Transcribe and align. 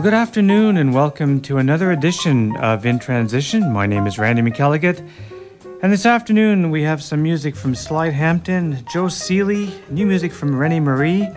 Well, 0.00 0.10
good 0.12 0.14
afternoon 0.14 0.78
and 0.78 0.94
welcome 0.94 1.42
to 1.42 1.58
another 1.58 1.90
edition 1.90 2.56
of 2.56 2.86
In 2.86 2.98
Transition. 2.98 3.70
My 3.70 3.84
name 3.84 4.06
is 4.06 4.18
Randy 4.18 4.40
McElligott, 4.40 5.06
and 5.82 5.92
this 5.92 6.06
afternoon 6.06 6.70
we 6.70 6.84
have 6.84 7.02
some 7.02 7.22
music 7.22 7.54
from 7.54 7.74
Slide 7.74 8.14
Hampton, 8.14 8.82
Joe 8.90 9.08
Sealy, 9.08 9.70
new 9.90 10.06
music 10.06 10.32
from 10.32 10.52
René 10.52 10.82
Marie, 10.82 11.28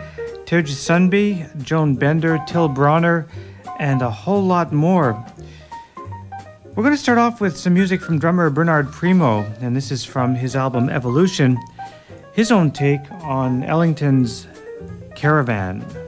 Terje 0.46 0.71
Sundby, 0.71 1.61
Joan 1.61 1.96
Bender, 1.96 2.39
Till 2.47 2.69
Bronner, 2.69 3.28
and 3.79 4.02
a 4.02 4.10
whole 4.10 4.41
lot 4.41 4.71
more. 4.71 5.21
We're 6.74 6.83
going 6.83 6.96
to 6.96 6.97
start 6.97 7.18
off 7.18 7.41
with 7.41 7.57
some 7.57 7.74
music 7.74 8.00
from 8.00 8.18
drummer 8.18 8.50
Bernard 8.50 8.93
Primeau, 8.93 9.41
and 9.60 9.75
this 9.75 9.91
is 9.91 10.05
from 10.05 10.36
his 10.36 10.55
album 10.55 10.89
Evolution, 10.89 11.60
his 12.32 12.50
own 12.50 12.71
take 12.71 13.11
on 13.24 13.64
Ellington's 13.64 14.47
Caravan. 15.16 16.03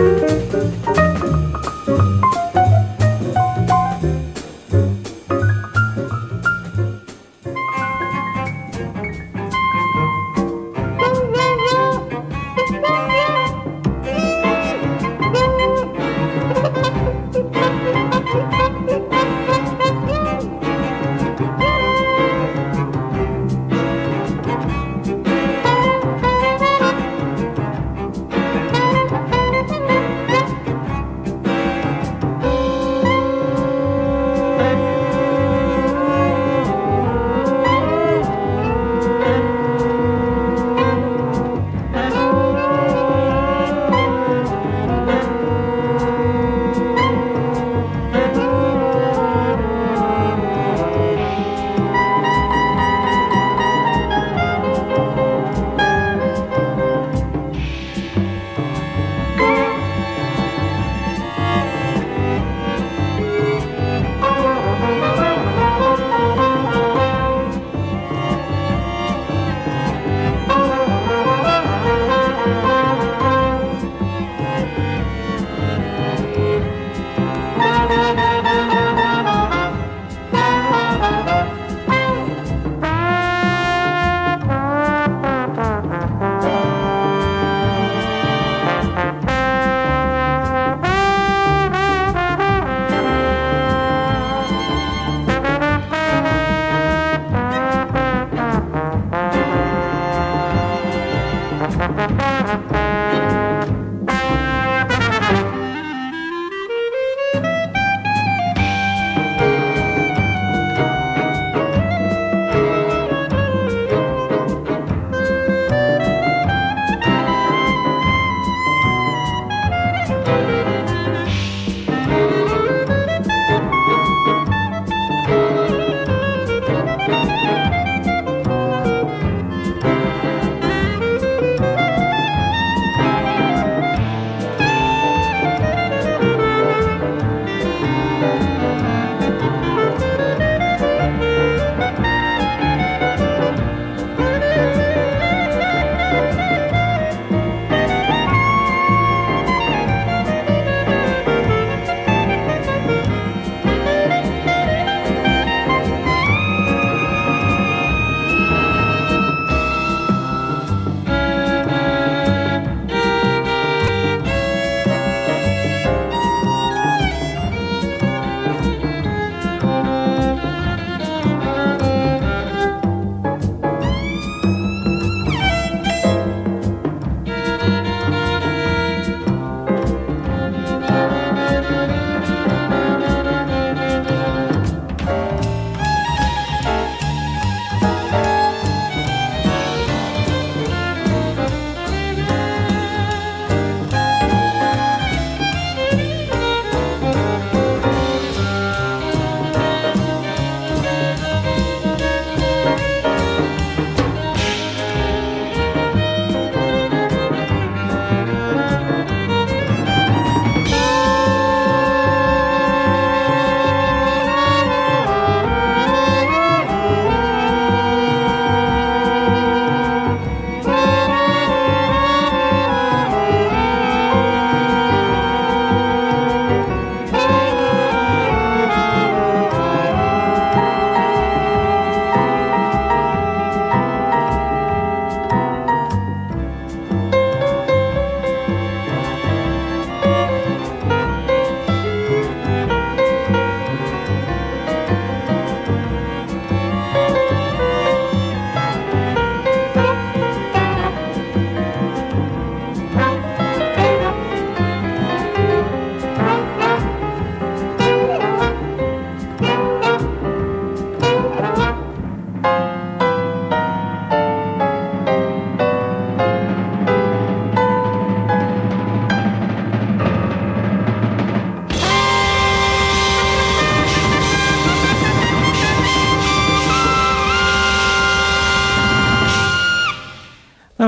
That 0.00 0.40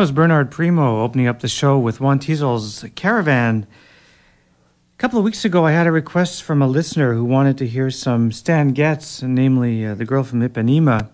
was 0.02 0.10
Bernard 0.10 0.50
Primeau 0.50 1.00
opening 1.04 1.28
up 1.28 1.38
the 1.38 1.48
show 1.48 1.78
with 1.78 2.00
Juan 2.00 2.18
Tizol's 2.18 2.84
Caravan. 2.96 3.68
A 4.94 4.98
couple 4.98 5.16
of 5.16 5.24
weeks 5.24 5.44
ago, 5.44 5.64
I 5.64 5.70
had 5.70 5.86
a 5.86 5.92
request 5.92 6.42
from 6.42 6.60
a 6.60 6.66
listener 6.66 7.14
who 7.14 7.24
wanted 7.24 7.56
to 7.58 7.68
hear 7.68 7.88
some 7.88 8.32
Stan 8.32 8.72
Getz, 8.72 9.22
namely 9.22 9.86
uh, 9.86 9.94
The 9.94 10.04
Girl 10.04 10.24
from 10.24 10.40
Ipanema. 10.40 11.08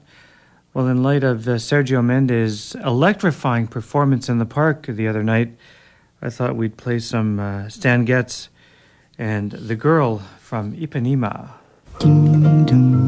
Well, 0.72 0.86
in 0.86 1.02
light 1.02 1.22
of 1.22 1.46
uh, 1.46 1.56
Sergio 1.56 2.02
Mendes' 2.02 2.76
electrifying 2.76 3.66
performance 3.66 4.30
in 4.30 4.38
the 4.38 4.46
park 4.46 4.86
the 4.86 5.06
other 5.06 5.22
night, 5.22 5.54
I 6.22 6.30
thought 6.30 6.56
we'd 6.56 6.78
play 6.78 6.98
some 6.98 7.38
uh, 7.38 7.68
Stan 7.68 8.06
Getz 8.06 8.48
and 9.18 9.50
The 9.50 9.76
Girl 9.76 10.20
from 10.38 10.74
Ipanema. 10.74 11.50
Ding, 11.98 12.64
ding, 12.64 13.07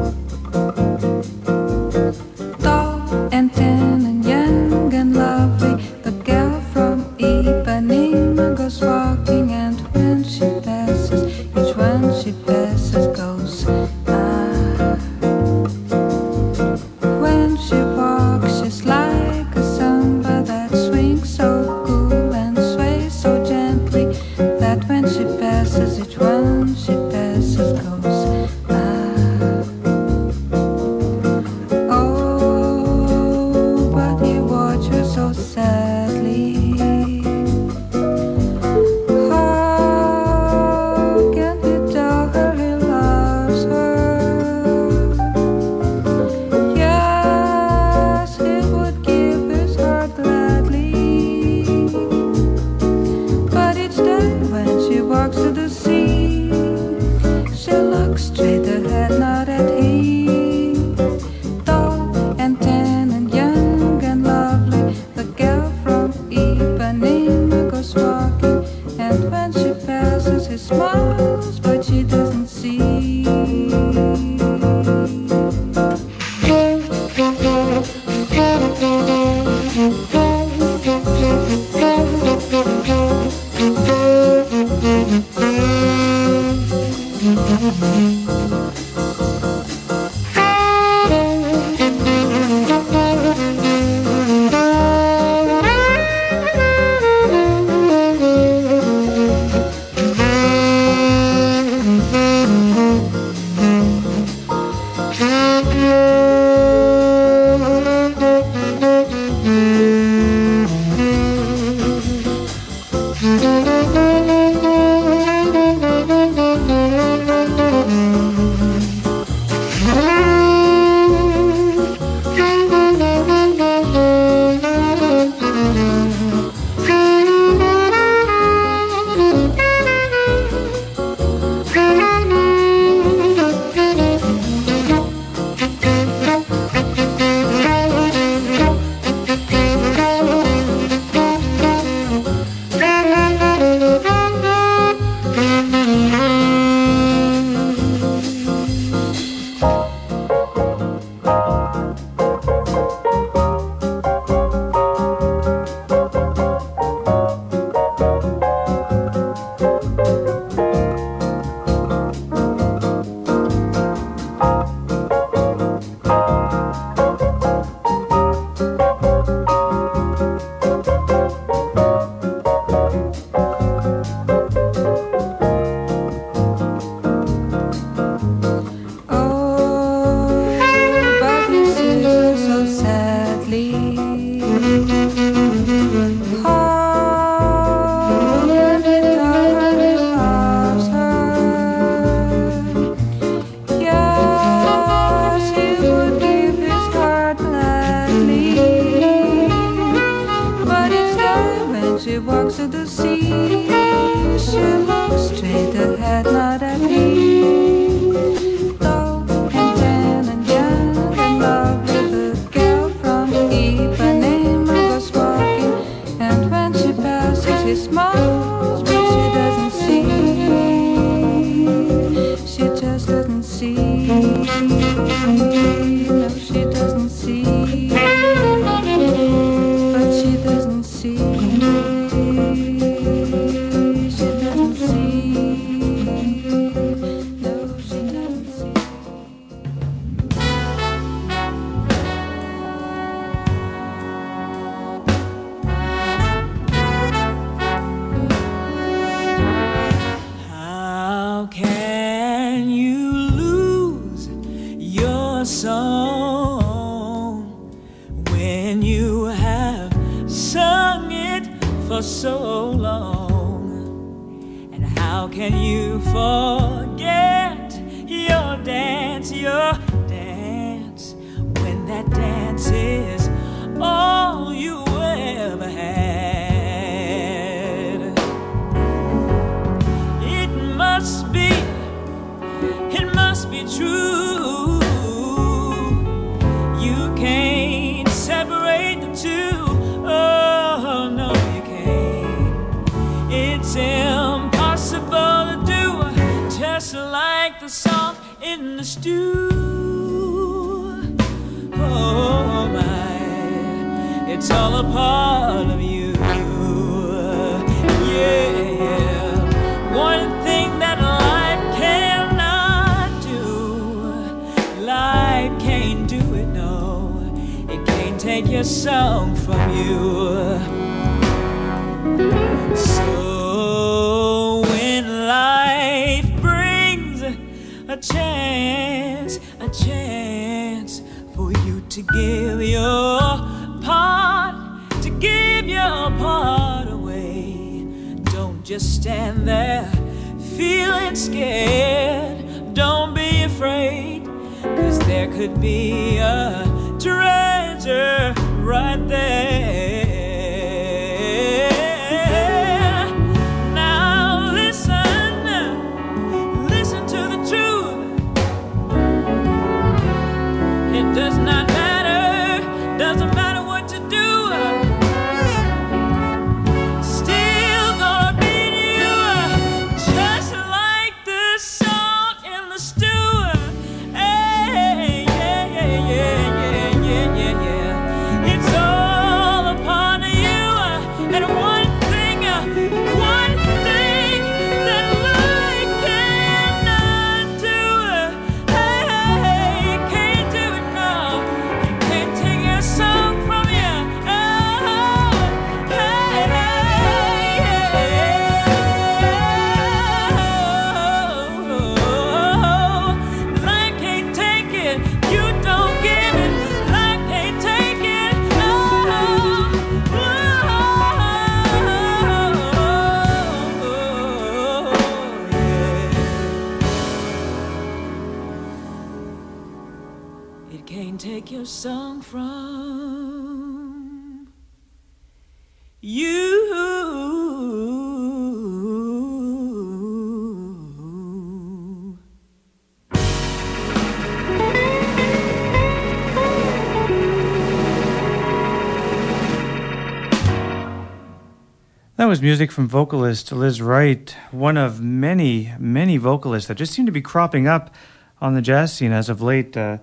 Was 442.31 442.41
music 442.41 442.71
from 442.71 442.87
vocalist 442.87 443.51
Lizz 443.51 443.81
Wright, 443.81 444.33
one 444.51 444.77
of 444.77 445.01
many, 445.01 445.73
many 445.77 446.15
vocalists 446.15 446.69
that 446.69 446.75
just 446.75 446.93
seem 446.93 447.05
to 447.05 447.11
be 447.11 447.19
cropping 447.19 447.67
up 447.67 447.93
on 448.39 448.53
the 448.53 448.61
jazz 448.61 448.93
scene 448.93 449.11
as 449.11 449.27
of 449.27 449.41
late. 449.41 449.75
Uh, 449.75 449.97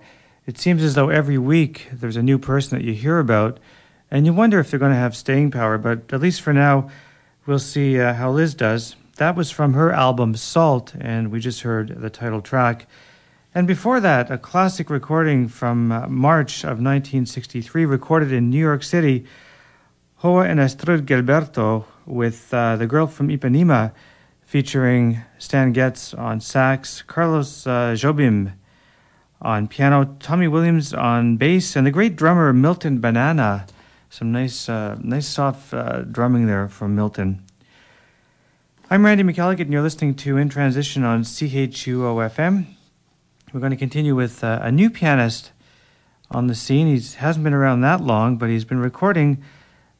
it 0.45 0.59
seems 0.59 0.83
as 0.83 0.93
though 0.93 1.09
every 1.09 1.39
week 1.39 1.87
there's 1.91 2.17
a 2.17 2.21
new 2.21 2.37
person 2.37 2.77
that 2.77 2.85
you 2.85 2.93
hear 2.93 3.17
about, 3.17 3.59
and 4.11 4.27
you 4.27 4.33
wonder 4.33 4.59
if 4.59 4.69
they're 4.69 4.79
going 4.79 4.91
to 4.91 4.95
have 4.95 5.15
staying 5.15 5.49
power, 5.49 5.79
but 5.79 6.13
at 6.13 6.21
least 6.21 6.41
for 6.41 6.53
now, 6.53 6.91
we'll 7.47 7.57
see 7.57 7.99
uh, 7.99 8.13
how 8.13 8.29
Lizz 8.29 8.53
does. 8.53 8.95
That 9.17 9.35
was 9.35 9.49
from 9.49 9.73
her 9.73 9.91
album 9.91 10.35
Salt, 10.35 10.93
and 11.01 11.31
we 11.31 11.39
just 11.39 11.61
heard 11.61 11.99
the 11.99 12.11
title 12.11 12.43
track. 12.43 12.85
And 13.55 13.65
before 13.65 13.99
that, 14.01 14.29
a 14.29 14.37
classic 14.37 14.91
recording 14.91 15.47
from 15.47 15.91
uh, 15.91 16.07
March 16.07 16.63
of 16.63 16.77
1963, 16.77 17.85
recorded 17.85 18.31
in 18.31 18.51
New 18.51 18.59
York 18.59 18.83
City. 18.83 19.25
João 20.21 20.45
and 20.45 20.59
Astrud 20.59 21.05
Gilberto 21.05 21.85
with 22.09 22.53
uh, 22.53 22.75
The 22.75 22.87
Girl 22.87 23.07
from 23.07 23.29
Ipanema 23.29 23.93
featuring 24.41 25.21
Stan 25.37 25.71
Getz 25.71 26.13
on 26.13 26.41
sax, 26.41 27.03
Carlos 27.03 27.67
uh, 27.67 27.93
Jobim 27.95 28.53
on 29.41 29.67
piano, 29.67 30.17
Tommy 30.19 30.47
Williams 30.47 30.93
on 30.93 31.37
bass, 31.37 31.75
and 31.75 31.85
the 31.85 31.91
great 31.91 32.15
drummer 32.15 32.51
Milton 32.51 32.99
Banana. 32.99 33.67
Some 34.09 34.31
nice, 34.31 34.67
uh, 34.67 34.97
nice 35.01 35.27
soft 35.27 35.73
uh, 35.73 36.01
drumming 36.01 36.47
there 36.47 36.67
from 36.67 36.95
Milton. 36.95 37.43
I'm 38.89 39.05
Randy 39.05 39.23
McElligott, 39.23 39.61
and 39.61 39.71
you're 39.71 39.83
listening 39.83 40.15
to 40.15 40.37
In 40.37 40.49
Transition 40.49 41.03
on 41.03 41.21
CHUO 41.21 42.29
FM. 42.31 42.65
We're 43.53 43.59
going 43.59 43.69
to 43.71 43.77
continue 43.77 44.15
with 44.15 44.43
uh, 44.43 44.59
a 44.63 44.71
new 44.71 44.89
pianist 44.89 45.51
on 46.31 46.47
the 46.47 46.55
scene. 46.55 46.87
He 46.87 47.17
hasn't 47.17 47.43
been 47.43 47.53
around 47.53 47.81
that 47.81 48.01
long, 48.01 48.37
but 48.37 48.49
he's 48.49 48.65
been 48.65 48.79
recording 48.79 49.43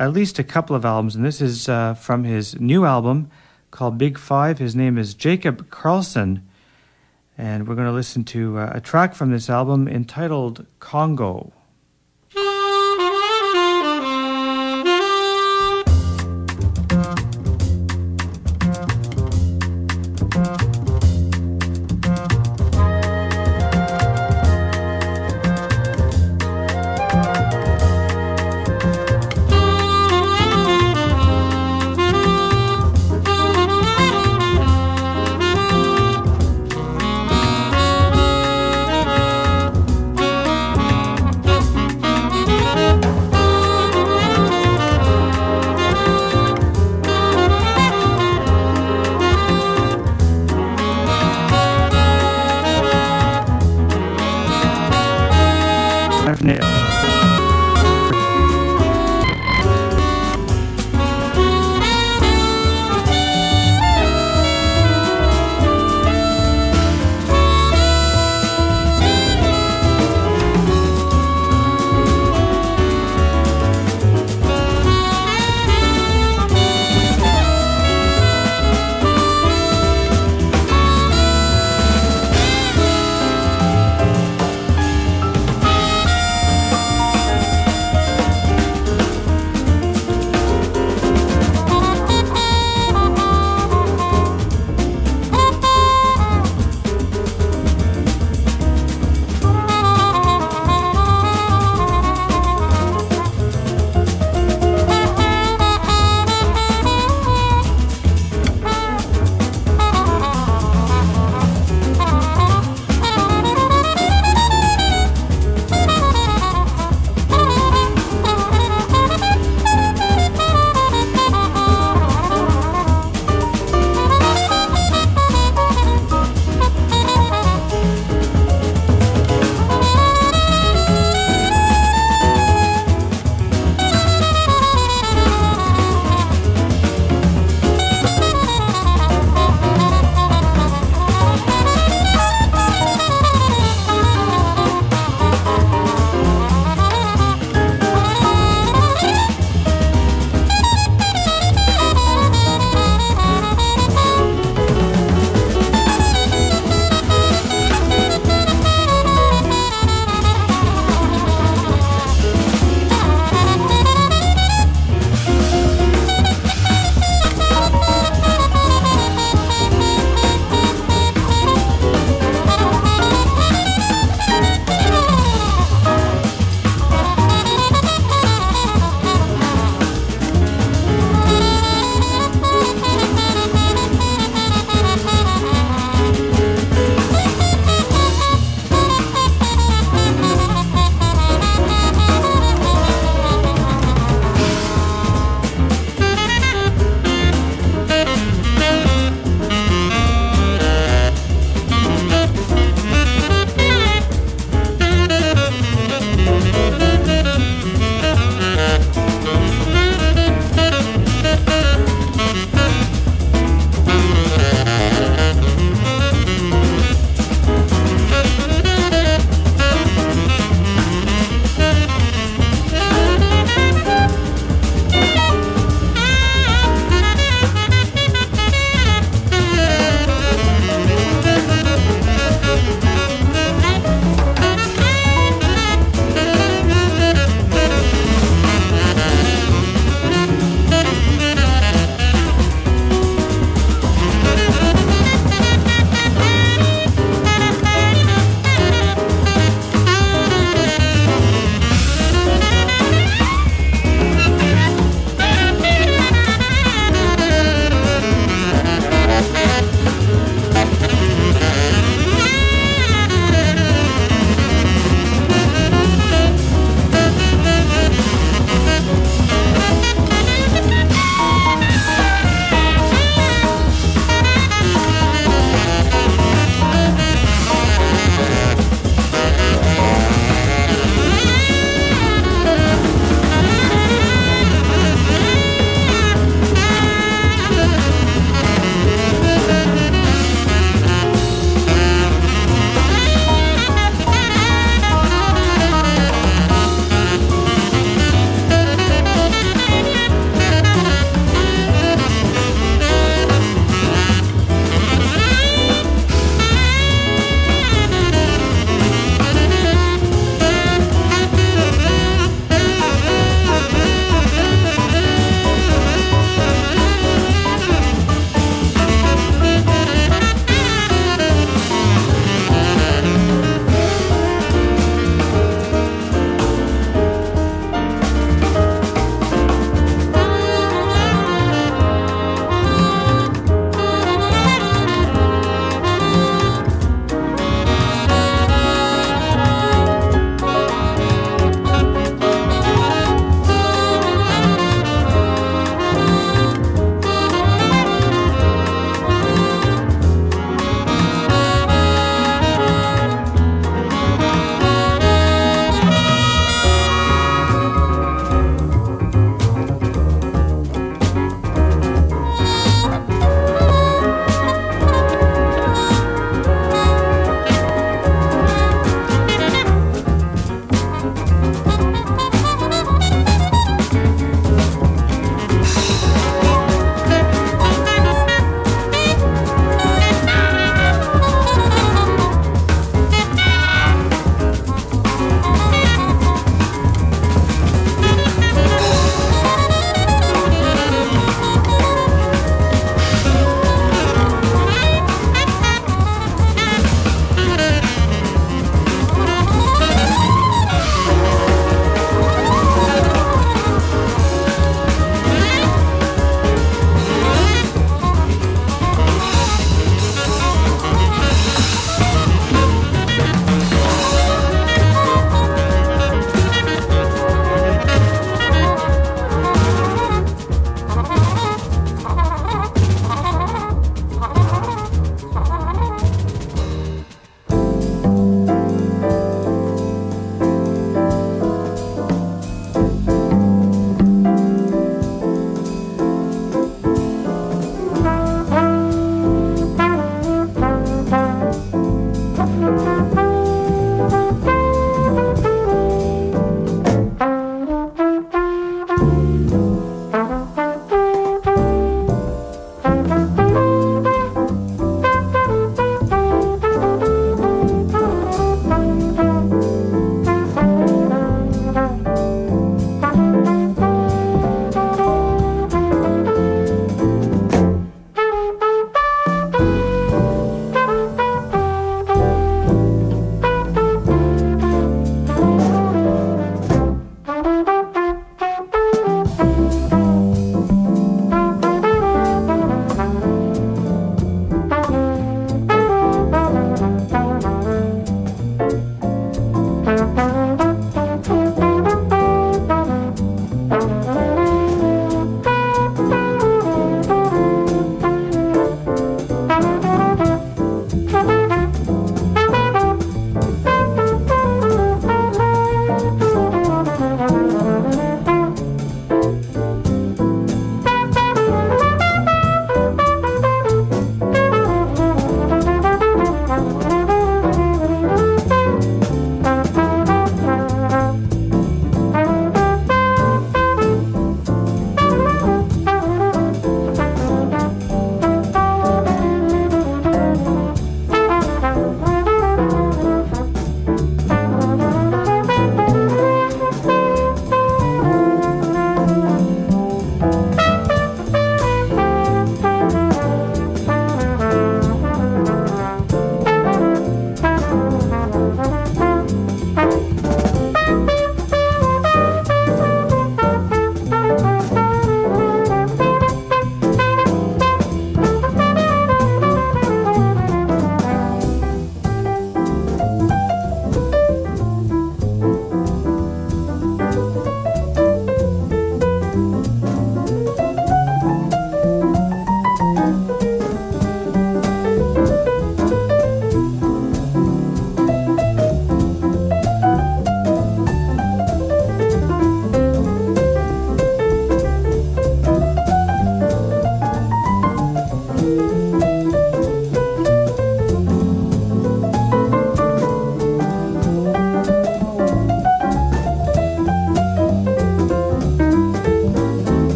at 0.00 0.14
least 0.14 0.38
a 0.38 0.44
couple 0.44 0.74
of 0.74 0.86
albums, 0.86 1.14
and 1.14 1.26
this 1.26 1.42
is 1.42 1.68
uh, 1.68 1.92
from 1.92 2.24
his 2.24 2.58
new 2.58 2.86
album 2.86 3.30
called 3.70 3.98
Big 3.98 4.16
Five. 4.16 4.58
His 4.58 4.74
name 4.74 4.96
is 4.96 5.12
Jacob 5.12 5.68
Karlzon, 5.68 6.40
and 7.36 7.68
we're 7.68 7.74
going 7.74 7.86
to 7.86 7.92
listen 7.92 8.24
to 8.24 8.58
uh, 8.58 8.72
a 8.72 8.80
track 8.80 9.14
from 9.14 9.30
this 9.30 9.50
album 9.50 9.86
entitled 9.86 10.64
Congo. 10.78 11.52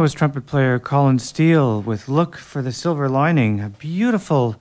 That 0.00 0.04
was 0.04 0.14
trumpet 0.14 0.46
player 0.46 0.78
Colin 0.78 1.18
Steele 1.18 1.82
with 1.82 2.08
Look 2.08 2.38
for 2.38 2.62
the 2.62 2.72
Silver 2.72 3.06
Lining, 3.06 3.60
a 3.60 3.68
beautiful 3.68 4.56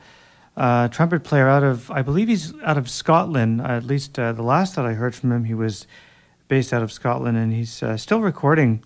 uh, 0.58 0.90
trumpet 0.90 1.24
player 1.24 1.48
out 1.48 1.64
of, 1.64 1.90
I 1.90 2.02
believe 2.02 2.28
he's 2.28 2.54
out 2.62 2.78
of 2.78 2.90
Scotland. 2.90 3.62
at 3.62 3.86
least 3.86 4.20
uh, 4.20 4.34
the 4.34 4.42
last 4.42 4.76
that 4.76 4.86
I 4.86 4.96
heard 4.96 5.16
from 5.16 5.32
him, 5.32 5.46
he 5.46 5.54
was 5.54 5.88
based 6.50 6.74
out 6.74 6.84
of 6.84 6.92
Scotland 6.92 7.38
and 7.38 7.54
he's 7.54 7.82
uh, 7.82 7.96
still 7.96 8.20
recording. 8.20 8.84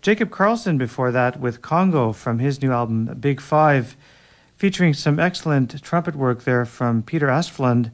Jacob 0.00 0.30
Karlzon 0.30 0.78
before 0.78 1.10
that 1.10 1.40
with 1.40 1.60
Congo 1.60 2.12
from 2.12 2.38
his 2.38 2.62
new 2.62 2.70
album 2.70 3.06
Big 3.18 3.40
Five, 3.40 3.96
featuring 4.56 4.94
some 4.94 5.18
excellent 5.18 5.82
trumpet 5.82 6.14
work 6.14 6.44
there 6.44 6.64
from 6.64 7.02
Peter 7.02 7.26
Asplund 7.26 7.90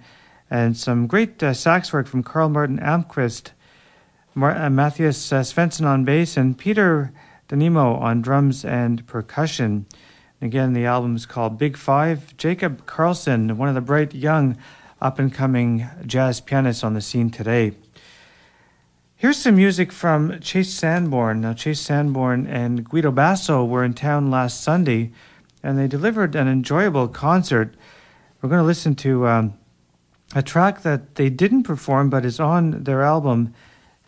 and 0.51 0.77
some 0.77 1.07
great 1.07 1.43
uh, 1.43 1.55
sax 1.55 1.95
work 1.95 2.07
from 2.07 2.23
Carl 2.23 2.51
Martin 2.51 2.79
Almqvist, 2.79 3.53
Mar- 4.35 4.55
uh, 4.55 4.69
Matthias 4.69 5.31
Svensson 5.31 5.87
on 5.87 6.05
bass, 6.05 6.37
and 6.37 6.59
Peter 6.59 7.11
Danemo 7.53 8.01
on 8.01 8.23
drums 8.23 8.65
and 8.65 9.07
percussion. 9.07 9.85
Again, 10.41 10.73
the 10.73 10.87
album 10.87 11.17
is 11.17 11.27
called 11.27 11.59
Big 11.59 11.77
Five. 11.77 12.35
Jacob 12.39 12.87
Karlzon, 12.87 13.57
one 13.57 13.69
of 13.69 13.75
the 13.75 13.83
bright 13.83 14.15
young 14.15 14.57
up 15.03 15.19
and 15.19 15.31
coming 15.31 15.87
jazz 16.07 16.41
pianists 16.41 16.83
on 16.83 16.95
the 16.95 17.03
scene 17.03 17.29
today. 17.29 17.77
Here's 19.17 19.37
some 19.37 19.57
music 19.57 19.93
from 19.93 20.41
Chase 20.41 20.73
Sanborn. 20.73 21.43
Now, 21.43 21.53
Chase 21.53 21.81
Sanborn 21.81 22.47
and 22.47 22.89
Guido 22.89 23.13
Basso 23.13 23.63
were 23.67 23.85
in 23.85 23.93
town 23.93 24.31
last 24.31 24.63
Sunday 24.63 25.13
and 25.63 25.79
they 25.79 25.87
delivered 25.87 26.35
an 26.35 26.49
enjoyable 26.49 27.07
concert. 27.07 27.75
We're 28.41 28.49
going 28.49 28.63
to 28.63 28.67
listen 28.67 28.95
to 28.97 29.29
um, 29.29 29.59
a 30.35 30.43
track 30.43 30.83
that 30.83 31.17
they 31.17 31.29
didn't 31.29 31.65
perform 31.65 32.09
but 32.09 32.25
is 32.25 32.41
on 32.41 32.85
their 32.85 33.03
album 33.03 33.53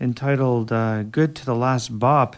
entitled 0.00 0.72
uh, 0.72 1.02
Good 1.02 1.36
to 1.36 1.44
the 1.44 1.54
Last 1.54 1.98
Bop. 1.98 2.36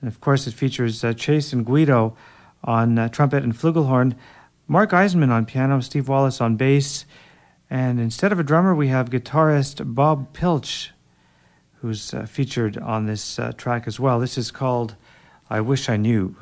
And 0.00 0.08
of 0.08 0.20
course, 0.20 0.46
it 0.46 0.54
features 0.54 1.02
uh, 1.02 1.12
Chase 1.12 1.52
and 1.52 1.64
Guido 1.64 2.16
on 2.64 2.98
uh, 2.98 3.08
trumpet 3.08 3.42
and 3.42 3.54
flugelhorn, 3.54 4.14
Mark 4.66 4.90
Eisenman 4.90 5.30
on 5.30 5.46
piano, 5.46 5.80
Steve 5.80 6.08
Wallace 6.08 6.40
on 6.40 6.56
bass, 6.56 7.04
and 7.70 8.00
instead 8.00 8.32
of 8.32 8.38
a 8.38 8.44
drummer, 8.44 8.74
we 8.74 8.88
have 8.88 9.10
guitarist 9.10 9.94
Bob 9.94 10.32
Pilch, 10.32 10.92
who's 11.80 12.14
uh, 12.14 12.26
featured 12.26 12.78
on 12.78 13.06
this 13.06 13.38
uh, 13.38 13.52
track 13.52 13.86
as 13.86 14.00
well. 14.00 14.18
This 14.18 14.38
is 14.38 14.50
called 14.50 14.96
I 15.50 15.60
Wish 15.60 15.88
I 15.88 15.96
Knew. 15.96 16.36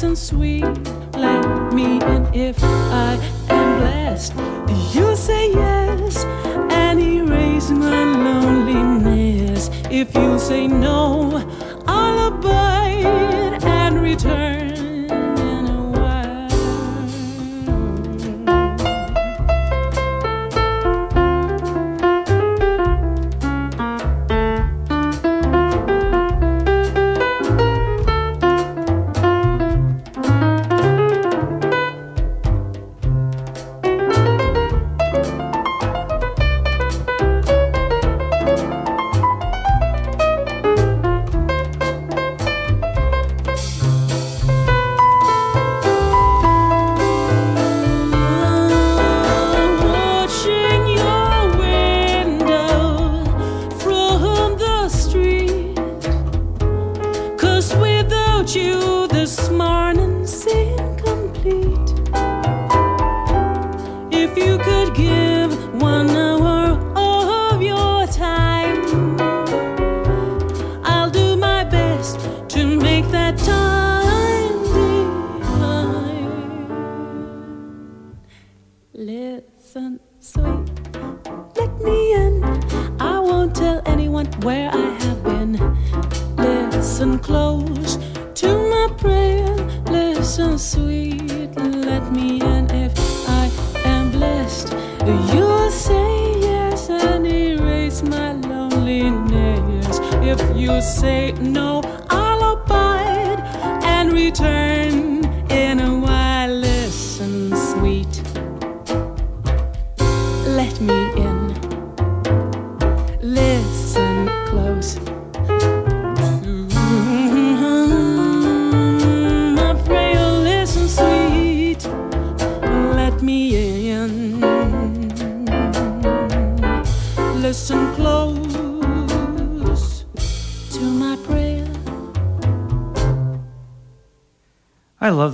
Listen, 0.00 0.16
sweet, 0.16 0.64
let 1.12 1.74
me 1.74 2.00
in. 2.00 2.26
If 2.32 2.56
I 2.64 3.18
am 3.50 3.80
blessed, 3.80 4.32
you 4.94 5.14
say 5.14 5.52
yes 5.52 6.24
and 6.72 6.98
erase 6.98 7.68
my 7.68 8.04
loneliness. 8.04 9.68
If 9.90 10.14
you 10.14 10.38
say 10.38 10.66
no, 10.68 11.46
I'll 11.86 12.28
abide 12.28 13.39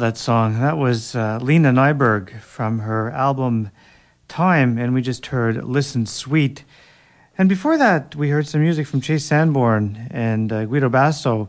that 0.07 0.17
song. 0.17 0.61
That 0.61 0.79
was 0.79 1.17
uh, 1.17 1.41
Lena 1.43 1.73
Nyberg 1.73 2.39
from 2.39 2.79
her 2.79 3.11
album 3.11 3.73
Time, 4.29 4.79
and 4.79 4.95
we 4.95 5.03
just 5.03 5.27
heard 5.27 5.65
Listen 5.65 6.07
Sweet. 6.07 6.63
And 7.37 7.49
before 7.49 7.77
that, 7.77 8.15
we 8.15 8.29
heard 8.29 8.47
some 8.47 8.61
music 8.61 8.87
from 8.87 9.01
Chase 9.01 9.25
Sanborn 9.25 10.07
and 10.13 10.53
uh, 10.53 10.65
Guido 10.65 10.89
Basso 10.89 11.49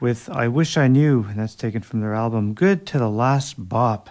with 0.00 0.30
I 0.30 0.48
Wish 0.48 0.78
I 0.78 0.88
Knew, 0.88 1.24
and 1.24 1.38
that's 1.38 1.54
taken 1.54 1.82
from 1.82 2.00
their 2.00 2.14
album 2.14 2.54
Good 2.54 2.86
to 2.86 2.98
the 2.98 3.10
Last 3.10 3.68
Bop. 3.68 4.08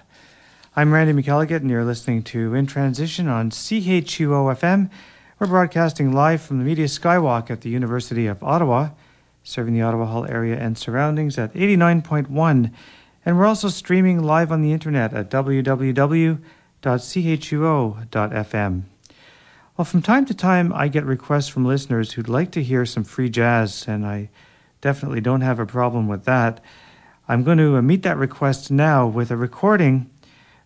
I'm 0.75 0.93
Randy 0.93 1.19
McElligott, 1.19 1.61
and 1.61 1.69
you're 1.71 1.83
listening 1.83 2.21
to 2.25 2.53
In 2.53 2.67
Transition 2.67 3.27
on 3.27 3.49
CHUO 3.49 4.55
FM. 4.59 4.91
We're 5.39 5.47
broadcasting 5.47 6.13
live 6.13 6.43
from 6.43 6.59
the 6.59 6.65
Media 6.65 6.85
Skywalk 6.85 7.49
at 7.49 7.61
the 7.61 7.71
University 7.71 8.27
of 8.27 8.43
Ottawa, 8.43 8.89
serving 9.43 9.73
the 9.73 9.81
Ottawa 9.81 10.05
Hull 10.05 10.27
area 10.27 10.55
and 10.55 10.77
surroundings 10.77 11.39
at 11.39 11.51
89.1. 11.55 12.71
And 13.27 13.37
we're 13.37 13.45
also 13.45 13.67
streaming 13.67 14.23
live 14.23 14.53
on 14.53 14.61
the 14.61 14.71
internet 14.71 15.13
at 15.13 15.29
www.chuo.fm. 15.29 16.41
Well, 19.75 19.85
from 19.85 20.01
time 20.01 20.25
to 20.27 20.33
time, 20.33 20.71
I 20.73 20.87
get 20.87 21.03
requests 21.03 21.49
from 21.49 21.65
listeners 21.65 22.13
who'd 22.13 22.29
like 22.29 22.51
to 22.51 22.63
hear 22.63 22.85
some 22.85 23.03
free 23.03 23.29
jazz, 23.29 23.85
and 23.85 24.05
I 24.05 24.29
definitely 24.79 25.19
don't 25.19 25.41
have 25.41 25.59
a 25.59 25.65
problem 25.65 26.07
with 26.07 26.23
that. 26.23 26.63
I'm 27.27 27.43
going 27.43 27.57
to 27.57 27.75
uh, 27.75 27.81
meet 27.81 28.03
that 28.03 28.15
request 28.15 28.71
now 28.71 29.05
with 29.05 29.29
a 29.29 29.35
recording 29.35 30.09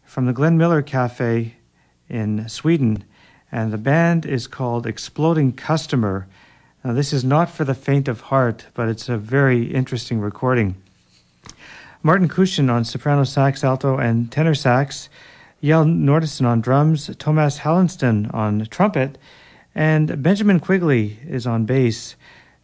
from 0.03 0.27
the 0.27 0.33
Glenn 0.33 0.55
Miller 0.55 0.83
Cafe 0.83 1.55
in 2.09 2.47
Sweden, 2.47 3.03
and 3.51 3.73
the 3.73 3.79
band 3.79 4.23
is 4.23 4.45
called 4.45 4.85
Exploding 4.85 5.53
Customer. 5.53 6.27
Now, 6.83 6.93
this 6.93 7.11
is 7.11 7.23
not 7.23 7.49
for 7.49 7.65
the 7.65 7.73
faint 7.73 8.07
of 8.07 8.21
heart, 8.21 8.67
but 8.75 8.87
it's 8.87 9.09
a 9.09 9.17
very 9.17 9.63
interesting 9.63 10.19
recording. 10.19 10.75
Martin 12.03 12.27
Küchen 12.27 12.71
on 12.71 12.83
soprano 12.83 13.23
sax, 13.23 13.63
alto, 13.63 13.97
and 13.97 14.31
tenor 14.31 14.55
sax, 14.55 15.07
Kjell 15.61 15.85
Nordeson 15.85 16.47
on 16.47 16.59
drums, 16.59 17.15
Tomas 17.17 17.59
Hallonsten 17.59 18.33
on 18.33 18.65
trumpet, 18.65 19.19
and 19.75 20.23
Benjamin 20.23 20.59
Quigley 20.59 21.19
is 21.27 21.45
on 21.45 21.65
bass. 21.65 22.15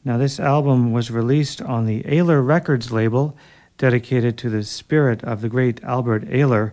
Now, 0.04 0.18
this 0.18 0.40
album 0.40 0.92
was 0.92 1.12
released 1.12 1.62
on 1.62 1.86
the 1.86 2.02
Ayler 2.04 2.44
Records 2.44 2.92
label, 2.92 3.38
dedicated 3.78 4.40
to 4.40 4.50
the 4.50 4.64
spirit 4.64 5.24
of 5.24 5.42
the 5.42 5.50
great 5.50 5.84
Albert 5.84 6.26
Ayler. 6.30 6.72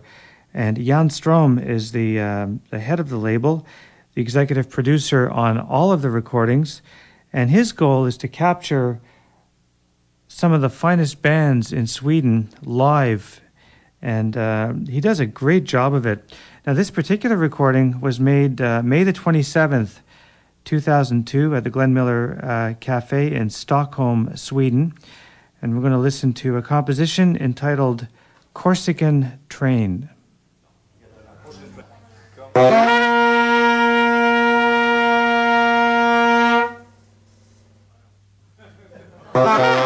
And 0.51 0.83
Jan 0.83 1.09
Ström 1.09 1.63
is 1.63 1.91
the, 1.91 2.19
um, 2.19 2.61
the 2.71 2.79
head 2.79 2.99
of 2.99 3.09
the 3.09 3.17
label, 3.17 3.63
the 4.15 4.23
executive 4.23 4.71
producer 4.71 5.29
on 5.29 5.59
all 5.59 5.91
of 5.91 6.01
the 6.01 6.09
recordings. 6.09 6.81
And 7.31 7.51
his 7.51 7.73
goal 7.73 8.05
is 8.05 8.17
to 8.17 8.27
capture 8.27 8.99
some 10.35 10.51
of 10.51 10.59
the 10.59 10.69
finest 10.69 11.21
bands 11.21 11.71
in 11.71 11.87
Sweden 11.87 12.49
live, 12.61 13.39
and 14.01 14.35
uh, 14.35 14.73
he 14.89 14.99
does 14.99 15.21
a 15.21 15.25
great 15.25 15.63
job 15.63 15.93
of 15.93 16.05
it. 16.05 16.29
Now, 16.67 16.73
this 16.73 16.91
particular 16.91 17.37
recording 17.37 18.01
was 18.01 18.19
made 18.19 18.59
uh, 18.59 18.83
May 18.83 19.05
the 19.05 19.13
27th, 19.13 19.99
2002, 20.65 21.55
at 21.55 21.63
the 21.63 21.69
Glenn 21.69 21.93
Miller 21.93 22.37
uh, 22.43 22.73
Cafe 22.81 23.33
in 23.33 23.49
Stockholm, 23.49 24.35
Sweden. 24.35 24.93
And 25.61 25.73
we're 25.73 25.79
going 25.79 25.93
to 25.93 25.97
listen 25.97 26.33
to 26.33 26.57
a 26.57 26.61
composition 26.61 27.37
entitled 27.37 28.09
Corsican 28.53 29.39
Train. 29.47 30.09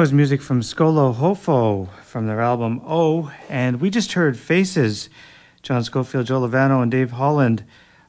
was 0.00 0.14
music 0.14 0.40
from 0.40 0.62
ScoLoHoFo 0.62 1.86
from 2.04 2.26
their 2.26 2.40
album 2.40 2.80
O, 2.86 3.30
and 3.50 3.82
we 3.82 3.90
just 3.90 4.14
heard 4.14 4.34
Faces. 4.34 5.10
John 5.62 5.84
Scofield, 5.84 6.24
Joe 6.24 6.40
Lovano, 6.40 6.82
and 6.82 6.90
Dave 6.90 7.10
Holland 7.10 7.64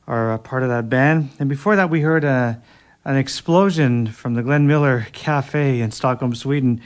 are 0.08 0.32
a 0.32 0.40
part 0.40 0.64
of 0.64 0.70
that 0.70 0.88
band. 0.88 1.32
And 1.38 1.50
before 1.50 1.76
that, 1.76 1.90
we 1.90 2.00
heard 2.00 2.24
a, 2.24 2.62
an 3.04 3.18
explosion 3.18 4.08
from 4.08 4.36
the 4.36 4.42
Glenn 4.42 4.68
Miller 4.68 5.08
Cafe 5.12 5.82
in 5.82 5.92
Stockholm, 5.92 6.34
Sweden. 6.34 6.80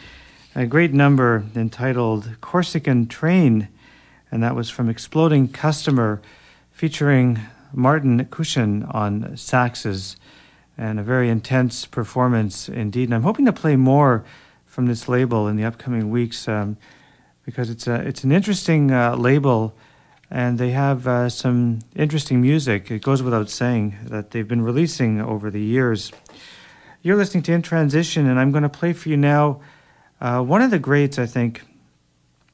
A 0.56 0.66
great 0.66 0.92
number 0.92 1.44
entitled 1.56 2.38
Corsican 2.42 3.06
Train, 3.06 3.68
and 4.32 4.42
that 4.42 4.56
was 4.56 4.72
from 4.72 4.90
Exploding 4.90 5.50
Customer, 5.50 6.20
featuring 6.72 7.42
Martin 7.72 8.26
Küchen 8.26 8.92
on 8.92 9.36
saxes, 9.38 10.16
and 10.80 11.00
a 11.00 11.04
very 11.04 11.30
intense 11.30 11.86
performance 11.86 12.68
indeed. 12.68 13.04
And 13.04 13.14
I'm 13.14 13.22
hoping 13.22 13.46
to 13.46 13.54
play 13.54 13.76
more 13.76 14.26
from 14.76 14.88
this 14.88 15.08
label 15.08 15.48
in 15.48 15.56
the 15.56 15.64
upcoming 15.64 16.10
weeks 16.10 16.50
um, 16.50 16.76
because 17.46 17.70
it's 17.70 17.88
a 17.88 17.96
it's 18.06 18.26
an 18.26 18.32
interesting 18.34 18.92
uh, 18.92 19.16
label 19.16 19.74
and 20.30 20.58
they 20.58 20.72
have 20.72 21.08
uh, 21.08 21.30
some 21.30 21.80
interesting 21.96 22.42
music. 22.42 22.92
It 22.92 23.02
goes 23.02 23.24
without 23.24 23.50
saying 23.50 23.96
that 24.08 24.32
they've 24.32 24.46
been 24.46 24.64
releasing 24.64 25.22
over 25.22 25.50
the 25.50 25.62
years. 25.62 26.12
You're 27.02 27.16
listening 27.16 27.44
to 27.44 27.54
In 27.54 27.62
Transition, 27.62 28.28
and 28.28 28.38
I'm 28.38 28.52
going 28.52 28.64
to 28.64 28.70
play 28.70 28.92
for 28.92 29.08
you 29.08 29.16
now 29.16 29.62
uh, 30.20 30.42
one 30.42 30.62
of 30.62 30.72
the 30.72 30.80
greats, 30.80 31.18
I 31.18 31.26
think, 31.26 31.62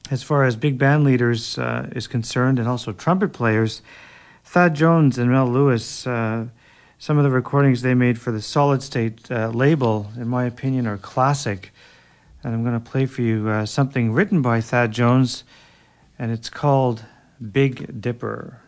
as 0.08 0.22
far 0.22 0.44
as 0.44 0.54
big 0.54 0.78
band 0.78 1.02
leaders 1.02 1.58
uh, 1.58 1.88
is 1.90 2.06
concerned, 2.06 2.60
and 2.60 2.68
also 2.68 2.92
trumpet 2.92 3.32
players. 3.32 3.82
Thad 4.44 4.76
Jones 4.76 5.18
and 5.18 5.28
Mel 5.28 5.48
Lewis. 5.48 6.06
Uh, 6.06 6.46
some 6.98 7.18
of 7.18 7.24
the 7.24 7.30
recordings 7.30 7.82
they 7.82 7.94
made 7.94 8.20
for 8.20 8.30
the 8.30 8.40
Solid 8.40 8.80
State 8.80 9.28
uh, 9.28 9.48
label, 9.48 10.12
in 10.16 10.28
my 10.28 10.44
opinion, 10.44 10.86
are 10.86 10.98
classic 10.98 11.71
and 12.42 12.54
I'm 12.54 12.62
going 12.62 12.74
to 12.74 12.80
play 12.80 13.06
for 13.06 13.22
you 13.22 13.48
uh, 13.48 13.66
something 13.66 14.12
written 14.12 14.42
by 14.42 14.60
Thad 14.60 14.92
Jones, 14.92 15.44
and 16.18 16.30
it's 16.30 16.50
called 16.50 17.04
Big 17.40 18.00
Dipper. 18.00 18.60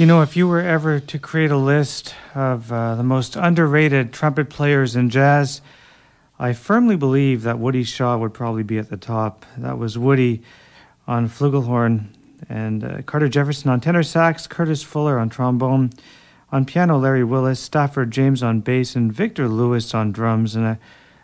You 0.00 0.06
know, 0.06 0.22
if 0.22 0.34
you 0.34 0.48
were 0.48 0.62
ever 0.62 0.98
to 0.98 1.18
create 1.18 1.50
a 1.50 1.58
list 1.58 2.14
of 2.34 2.72
uh, 2.72 2.94
the 2.94 3.02
most 3.02 3.36
underrated 3.36 4.14
trumpet 4.14 4.48
players 4.48 4.96
in 4.96 5.10
jazz, 5.10 5.60
I 6.38 6.54
firmly 6.54 6.96
believe 6.96 7.42
that 7.42 7.58
Woody 7.58 7.84
Shaw 7.84 8.16
would 8.16 8.32
probably 8.32 8.62
be 8.62 8.78
at 8.78 8.88
the 8.88 8.96
top. 8.96 9.44
That 9.58 9.76
was 9.76 9.98
Woody 9.98 10.40
on 11.06 11.28
flugelhorn, 11.28 12.06
and 12.48 12.82
uh, 12.82 13.02
Carter 13.02 13.28
Jefferson 13.28 13.68
on 13.68 13.82
tenor 13.82 14.02
sax, 14.02 14.46
Curtis 14.46 14.82
Fuller 14.82 15.18
on 15.18 15.28
trombone, 15.28 15.90
on 16.50 16.64
piano, 16.64 16.96
Larry 16.96 17.22
Willis, 17.22 17.60
Stafford 17.60 18.10
James 18.10 18.42
on 18.42 18.60
bass, 18.60 18.96
and 18.96 19.12
Victor 19.12 19.50
Lewis 19.50 19.92
on 19.92 20.12
drums, 20.12 20.56
and 20.56 20.64
a, 20.64 20.78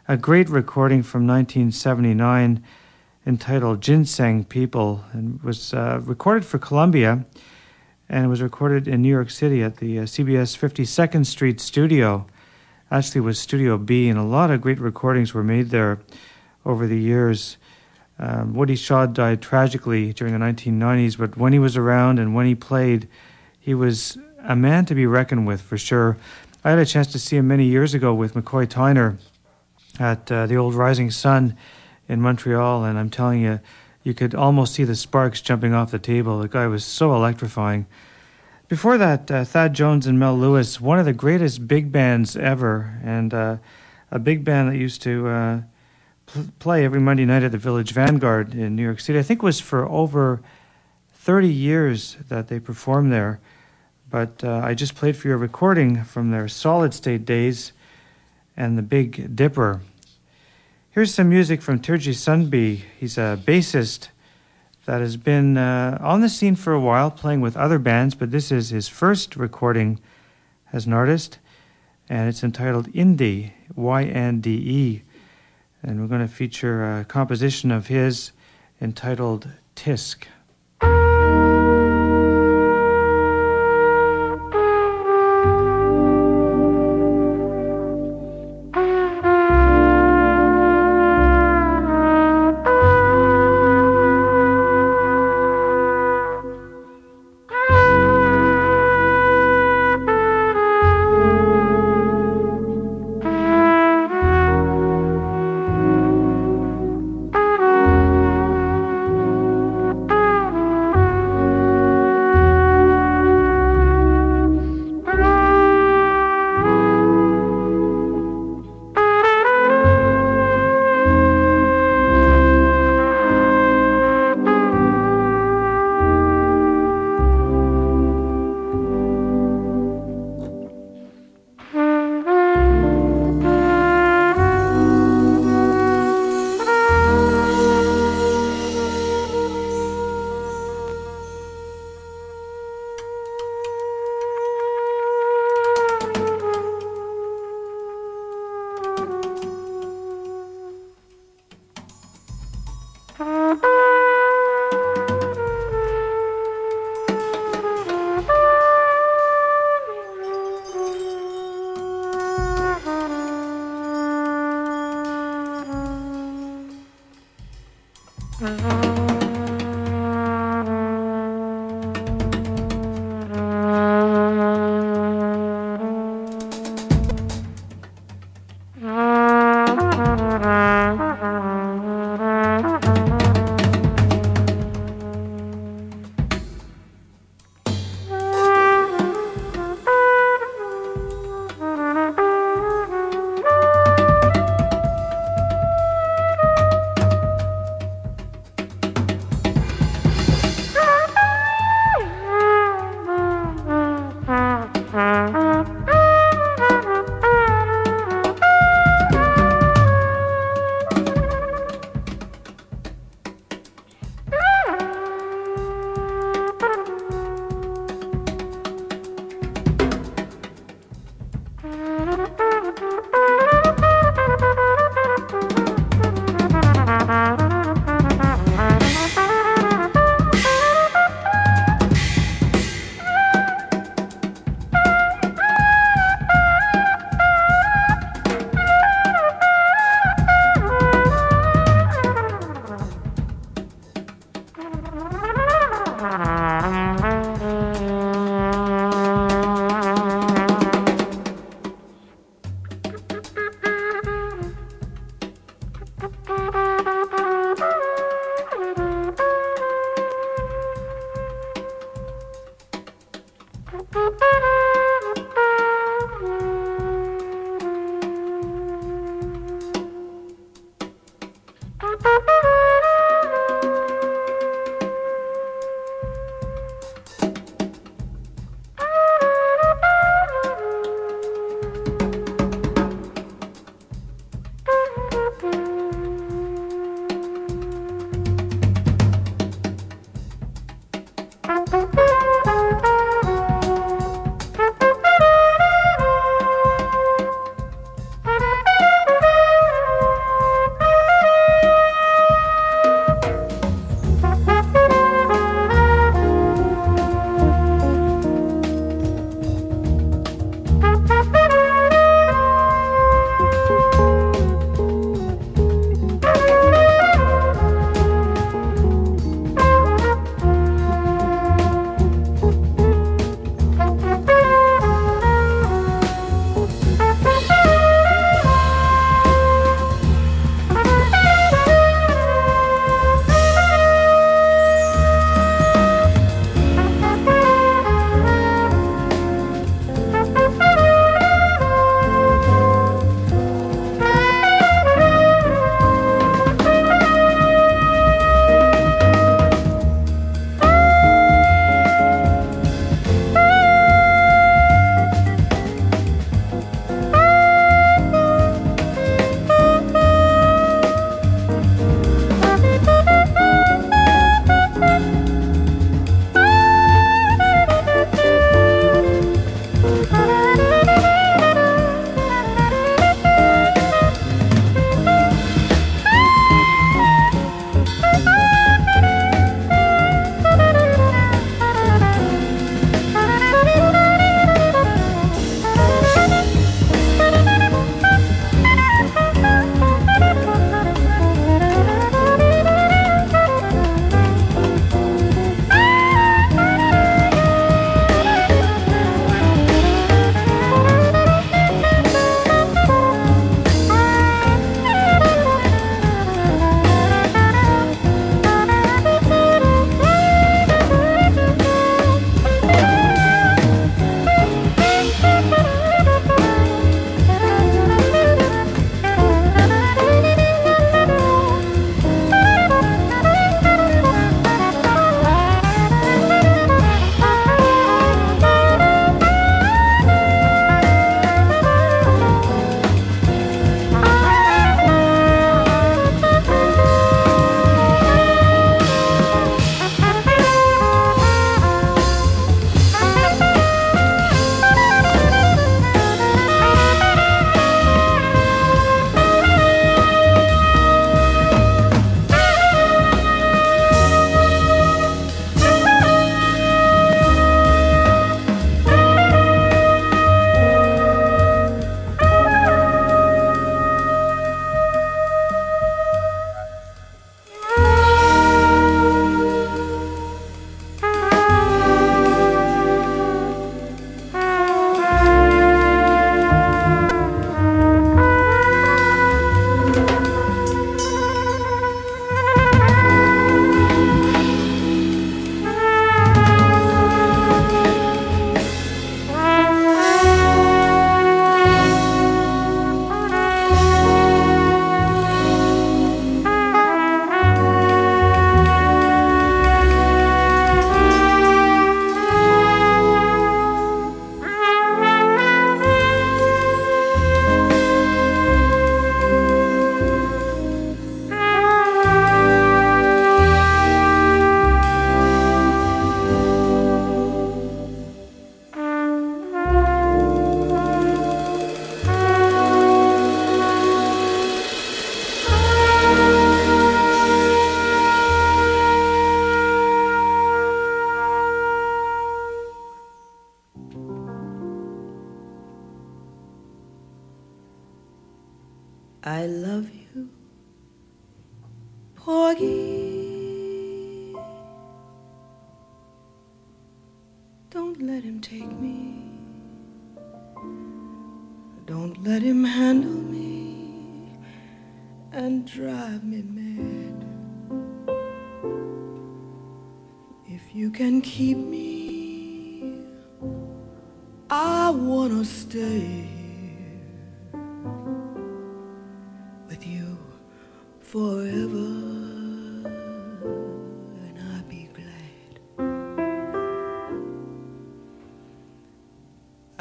a 0.07 0.19
great 0.19 0.51
recording 0.51 1.03
from 1.03 1.27
1979 1.27 2.63
entitled 3.27 3.81
Ginseng 3.81 4.45
People, 4.45 5.03
and 5.13 5.43
was 5.43 5.73
uh, 5.73 5.99
recorded 6.05 6.45
for 6.45 6.59
Columbia 6.59 7.25
and 8.09 8.25
it 8.25 8.29
was 8.29 8.43
recorded 8.43 8.87
in 8.87 9.03
New 9.03 9.09
York 9.09 9.31
City 9.31 9.63
at 9.63 9.79
the 9.79 10.01
uh, 10.01 10.03
CBS 10.03 10.57
52nd 10.57 11.27
Street 11.27 11.61
studio. 11.61 12.27
Actually, 12.91 13.21
was 13.21 13.39
Studio 13.39 13.77
B, 13.79 14.09
and 14.09 14.19
a 14.19 14.23
lot 14.23 14.51
of 14.51 14.61
great 14.61 14.79
recordings 14.79 15.35
were 15.35 15.43
made 15.43 15.71
there 15.71 15.99
over 16.65 16.87
the 16.87 16.99
years. 16.99 17.57
Um, 18.19 18.55
Woody 18.55 18.77
Shaw 18.77 19.07
died 19.07 19.43
tragically 19.43 20.13
during 20.13 20.33
the 20.33 20.39
1990s, 20.39 21.19
but 21.19 21.37
when 21.37 21.53
he 21.53 21.59
was 21.59 21.77
around 21.77 22.19
and 22.19 22.35
when 22.35 22.47
he 22.47 22.55
played, 22.55 23.09
he 23.59 23.75
was 23.75 24.17
a 24.45 24.55
man 24.55 24.85
to 24.87 24.95
be 24.95 25.07
reckoned 25.07 25.47
with 25.47 25.61
for 25.61 25.77
sure. 25.77 26.17
I 26.65 26.71
had 26.71 26.79
a 26.79 26.87
chance 26.87 27.09
to 27.09 27.19
see 27.19 27.37
him 27.37 27.49
many 27.49 27.65
years 27.65 27.93
ago 27.93 28.15
with 28.15 28.35
McCoy 28.35 28.67
Tyner 28.67 29.19
at 29.99 30.31
uh, 30.31 30.47
the 30.47 30.57
old 30.57 30.75
Rising 30.75 31.11
Sun 31.11 31.57
in 32.09 32.21
Montreal, 32.21 32.85
and 32.85 32.99
I'm 32.99 33.11
telling 33.11 33.43
you, 33.43 33.61
you 34.07 34.15
could 34.15 34.37
almost 34.37 34.75
see 34.75 34.85
the 34.85 34.95
sparks 34.95 35.41
jumping 35.41 35.75
off 35.75 35.91
the 35.91 35.99
table. 35.99 36.39
The 36.39 36.47
guy 36.47 36.69
was 36.69 36.85
so 36.85 37.13
electrifying. 37.13 37.87
Before 38.69 38.97
that, 38.99 39.29
uh, 39.33 39.45
Thad 39.45 39.75
Jones 39.75 40.07
and 40.07 40.17
Mel 40.17 40.39
Lewis, 40.39 40.81
one 40.81 41.01
of 41.01 41.07
the 41.07 41.13
greatest 41.13 41.67
big 41.67 41.91
bands 41.91 42.37
ever, 42.37 43.01
and 43.03 43.35
uh, 43.35 43.57
a 44.13 44.21
big 44.21 44.45
band 44.45 44.71
that 44.71 44.77
used 44.77 45.03
to 45.03 45.27
uh, 45.27 45.61
pl- 46.27 46.47
play 46.61 46.85
every 46.85 47.01
Monday 47.01 47.25
night 47.25 47.43
at 47.43 47.51
the 47.51 47.59
Village 47.59 47.91
Vanguard 47.91 48.55
in 48.55 48.77
New 48.77 48.85
York 48.85 49.01
City. 49.01 49.19
I 49.19 49.23
think 49.23 49.43
it 49.43 49.43
was 49.43 49.59
for 49.59 49.89
over 49.89 50.41
30 51.15 51.49
years 51.49 52.17
that 52.29 52.47
they 52.47 52.61
performed 52.61 53.13
there. 53.13 53.41
But 54.09 54.45
uh, 54.45 54.61
I 54.63 54.75
just 54.75 54.95
played 54.95 55.17
for 55.17 55.27
you 55.27 55.35
a 55.35 55.37
recording 55.37 56.05
from 56.05 56.31
their 56.31 56.47
solid 56.47 56.95
state 56.95 57.25
days 57.25 57.73
and 58.57 58.79
the 58.79 58.83
Big 58.83 59.35
Dipper. 59.35 59.81
Here's 60.97 61.13
some 61.13 61.29
music 61.29 61.61
from 61.61 61.81
Terje 61.81 62.15
Sundby. 62.15 62.81
He's 62.99 63.19
a 63.19 63.39
bassist 63.45 64.09
that 64.87 65.03
has 65.03 65.19
been 65.19 65.59
uh, 65.59 65.99
on 66.01 66.23
the 66.23 66.29
scene 66.31 66.57
for 66.57 66.73
a 66.73 66.81
while, 66.81 67.11
playing 67.11 67.43
with 67.43 67.55
other 67.55 67.79
bands, 67.79 68.15
but 68.15 68.31
this 68.31 68.51
is 68.51 68.71
his 68.71 68.89
first 68.89 69.37
recording 69.37 70.01
as 70.73 70.87
an 70.87 70.95
artist, 70.95 71.39
and 72.09 72.31
it's 72.31 72.43
entitled 72.43 72.89
Ynde, 72.95 73.53
Y 73.75 74.05
N 74.05 74.41
D 74.41 74.53
E. 74.53 75.03
And 75.83 76.01
we're 76.01 76.07
going 76.07 76.27
to 76.27 76.35
feature 76.35 77.01
a 77.01 77.05
composition 77.05 77.71
of 77.71 77.89
his 77.89 78.33
entitled 78.81 79.51
Tisk. 79.75 80.25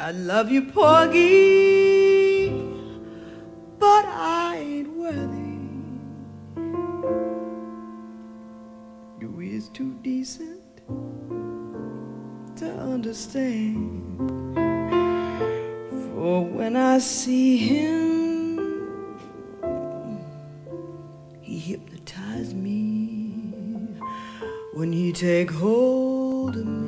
I 0.06 0.12
love 0.12 0.52
you, 0.52 0.62
Porgy, 0.62 2.48
but 3.76 4.04
I 4.06 4.56
ain't 4.56 4.96
worthy. 4.96 5.58
You 9.20 9.40
is 9.40 9.68
too 9.70 9.94
decent 10.02 10.62
to 12.54 12.72
understand. 12.78 14.16
For 16.14 16.44
when 16.44 16.76
I 16.76 16.98
see 16.98 17.56
him, 17.56 19.18
he 21.40 21.58
hypnotize 21.58 22.54
me. 22.54 23.50
When 24.72 24.92
he 24.92 25.12
take 25.12 25.50
hold 25.50 26.54
of 26.58 26.64
me 26.64 26.85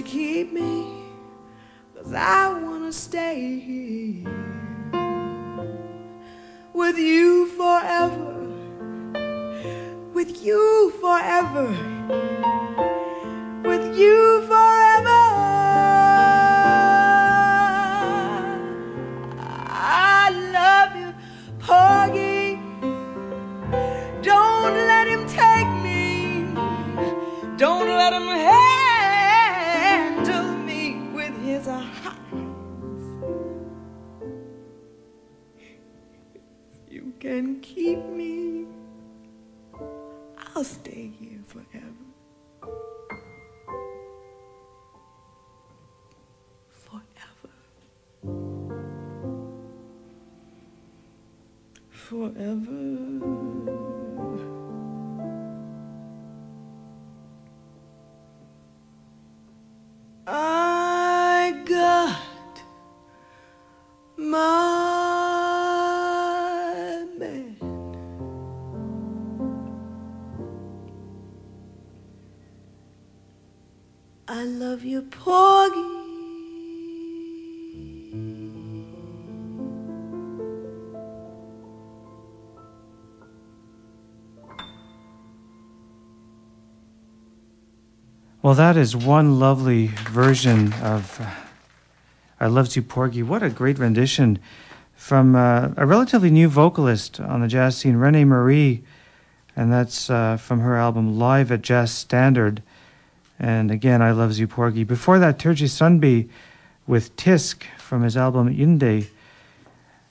you 0.00 0.06
keep 0.06 0.52
me? 0.52 0.86
Cause 1.94 2.14
I 2.14 2.48
wanna 2.48 2.92
stay 2.92 3.58
here 3.58 4.24
with 6.72 6.96
you 6.96 7.46
forever. 7.48 8.36
With 10.14 10.42
you 10.42 10.92
forever. 11.02 11.66
With 13.62 13.94
you 13.98 14.39
can 37.20 37.60
keep 37.60 37.98
me. 37.98 38.64
I'll 40.54 40.64
stay 40.64 41.12
here 41.20 41.40
forever. 41.44 41.84
Forever. 46.70 47.52
Forever. 51.90 53.49
Porgy. 75.10 75.90
Well, 88.42 88.54
that 88.54 88.78
is 88.78 88.96
one 88.96 89.38
lovely 89.38 89.88
version 89.88 90.72
of 90.74 91.20
uh, 91.20 91.30
I 92.40 92.46
Loves 92.46 92.74
You 92.74 92.80
Porgy. 92.80 93.22
What 93.22 93.42
a 93.42 93.50
great 93.50 93.78
rendition 93.78 94.38
from 94.94 95.36
uh, 95.36 95.70
a 95.76 95.84
relatively 95.84 96.30
new 96.30 96.48
vocalist 96.48 97.20
on 97.20 97.42
the 97.42 97.48
jazz 97.48 97.76
scene, 97.76 97.96
René 97.96 98.26
Marie. 98.26 98.82
And 99.54 99.70
that's 99.70 100.08
uh, 100.08 100.38
from 100.38 100.60
her 100.60 100.76
album 100.76 101.18
Live 101.18 101.52
at 101.52 101.60
Jazz 101.60 101.90
Standard. 101.90 102.62
And 103.40 103.70
again, 103.70 104.02
I 104.02 104.12
Loves 104.12 104.38
You 104.38 104.46
Porgy. 104.46 104.84
Before 104.84 105.18
that, 105.18 105.38
Terje 105.38 105.64
Sundby 105.64 106.28
with 106.86 107.16
Tisk 107.16 107.64
from 107.78 108.02
his 108.02 108.14
album 108.14 108.54
Ynde. 108.54 109.06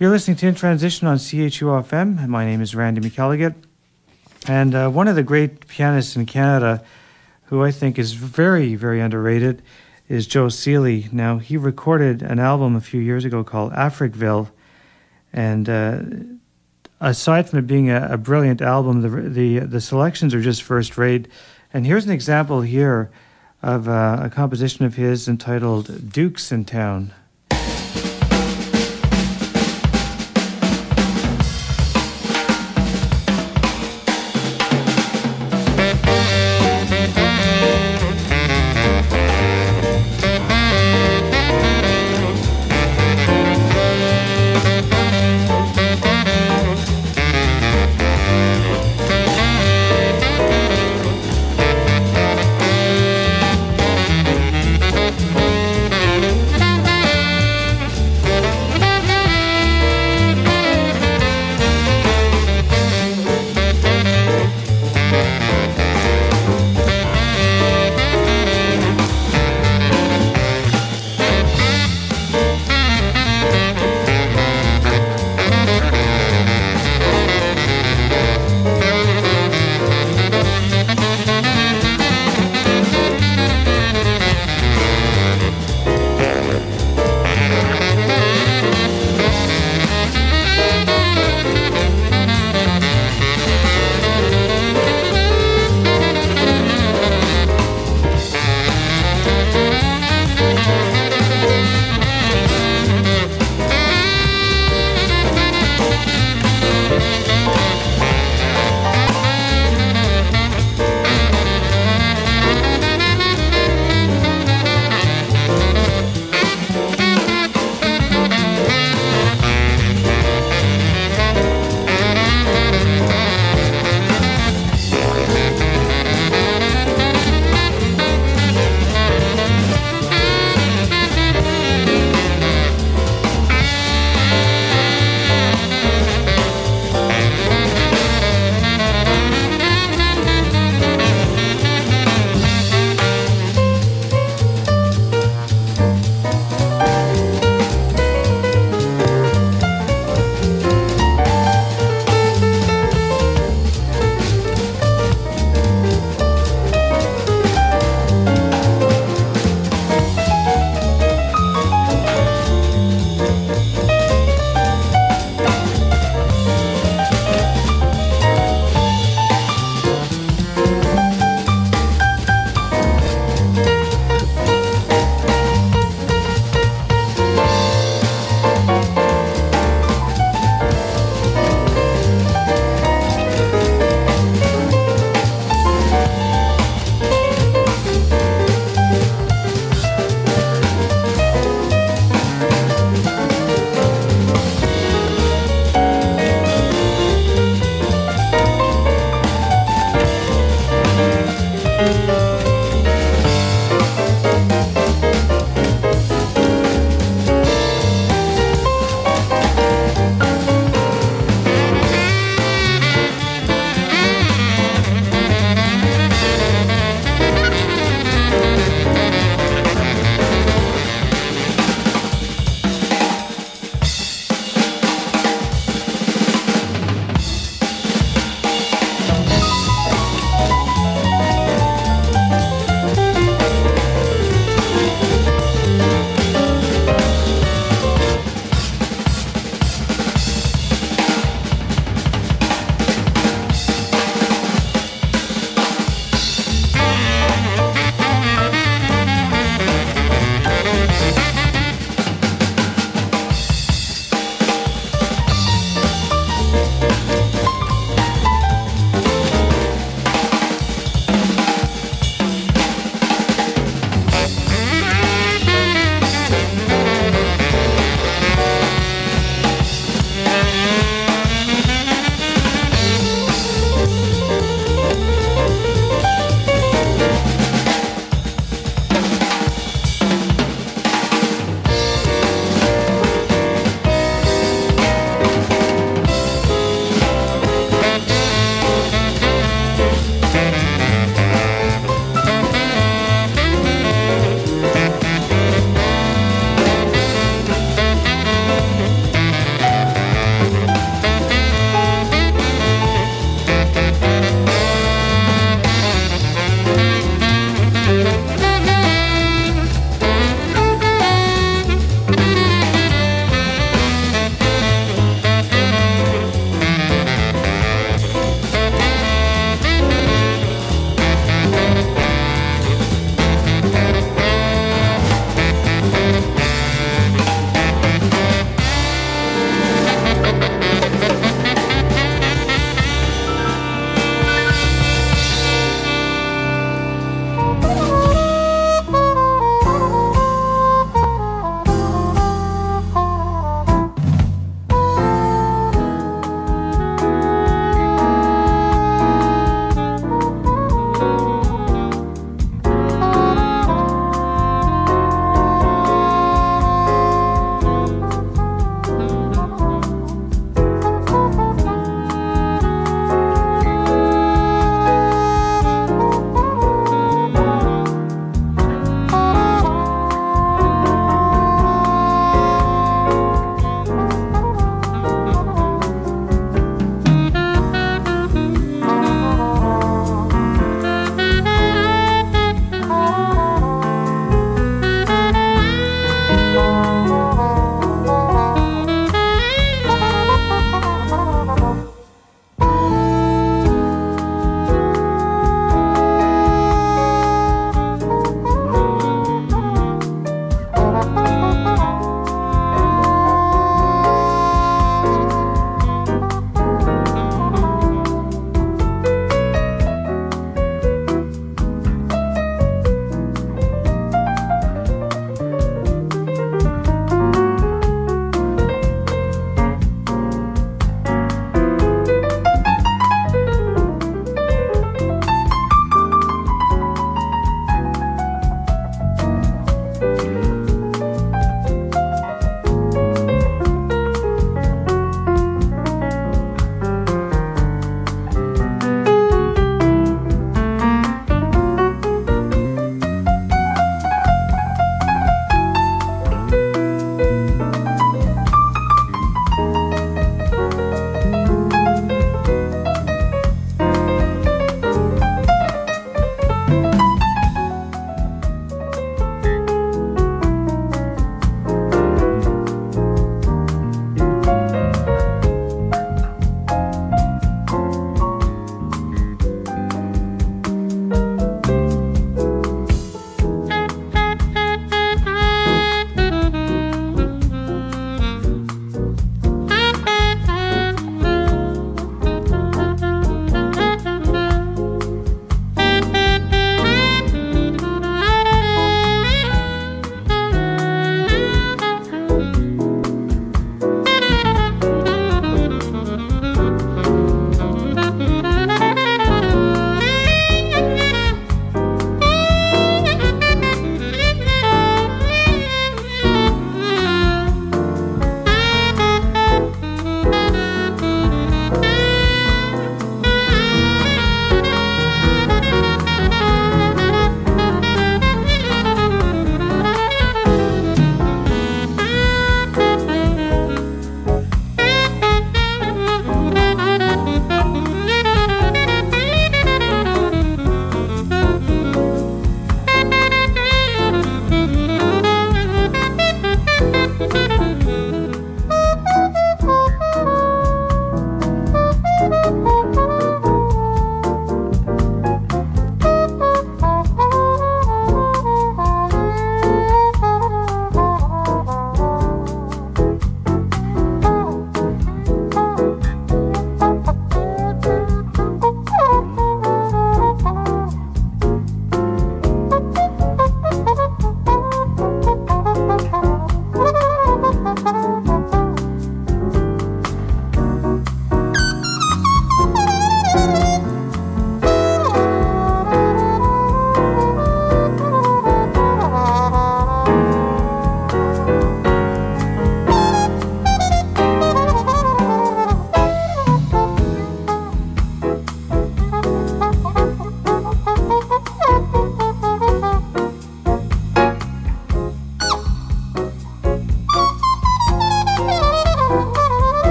You're 0.00 0.10
listening 0.10 0.36
to 0.38 0.48
In 0.48 0.56
Transition 0.56 1.06
on 1.06 1.18
CHUFM. 1.18 2.26
My 2.26 2.44
name 2.44 2.60
is 2.60 2.74
Randy 2.74 3.00
McElligott. 3.00 3.54
And 4.48 4.74
uh, 4.74 4.90
one 4.90 5.06
of 5.06 5.14
the 5.14 5.22
great 5.22 5.68
pianists 5.68 6.16
in 6.16 6.26
Canada 6.26 6.82
who 7.44 7.62
I 7.62 7.70
think 7.70 7.96
is 7.98 8.14
very, 8.14 8.74
very 8.74 8.98
underrated, 8.98 9.62
is 10.08 10.26
Joe 10.26 10.48
Sealy. 10.48 11.08
Now, 11.12 11.38
he 11.38 11.56
recorded 11.56 12.22
an 12.22 12.38
album 12.38 12.74
a 12.74 12.80
few 12.80 13.00
years 13.00 13.24
ago 13.24 13.44
called 13.44 13.72
Africville, 13.74 14.50
and 15.32 15.68
uh, 15.68 16.00
aside 16.98 17.48
from 17.48 17.60
it 17.60 17.66
being 17.66 17.90
a, 17.90 18.08
a 18.12 18.16
brilliant 18.16 18.62
album, 18.62 19.02
the, 19.02 19.08
the 19.08 19.58
the 19.66 19.80
selections 19.80 20.34
are 20.34 20.40
just 20.40 20.62
first 20.62 20.96
rate. 20.96 21.28
And 21.74 21.86
here's 21.86 22.04
an 22.04 22.12
example 22.12 22.60
here 22.60 23.10
of 23.62 23.88
uh, 23.88 24.20
a 24.22 24.30
composition 24.30 24.84
of 24.84 24.96
his 24.96 25.26
entitled 25.26 26.12
"Dukes 26.12 26.52
in 26.52 26.64
Town." 26.64 27.12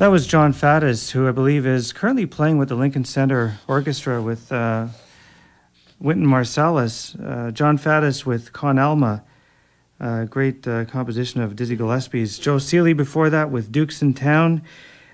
That 0.00 0.10
was 0.10 0.26
Jon 0.26 0.54
Faddis, 0.54 1.10
who 1.10 1.28
I 1.28 1.30
believe 1.30 1.66
is 1.66 1.92
currently 1.92 2.24
playing 2.24 2.56
with 2.56 2.70
the 2.70 2.74
Lincoln 2.74 3.04
Center 3.04 3.58
Orchestra 3.68 4.22
with 4.22 4.50
uh, 4.50 4.86
Wynton 5.98 6.26
Marsalis. 6.26 7.14
Uh, 7.22 7.50
Jon 7.50 7.76
Faddis 7.76 8.24
with 8.24 8.50
Con 8.54 8.78
Alma, 8.78 9.22
great 10.30 10.66
uh, 10.66 10.86
composition 10.86 11.42
of 11.42 11.54
Dizzy 11.54 11.76
Gillespie's. 11.76 12.38
Joe 12.38 12.56
Sealy 12.56 12.94
before 12.94 13.28
that 13.28 13.50
with 13.50 13.70
Dukes 13.70 14.00
in 14.00 14.14
Town. 14.14 14.62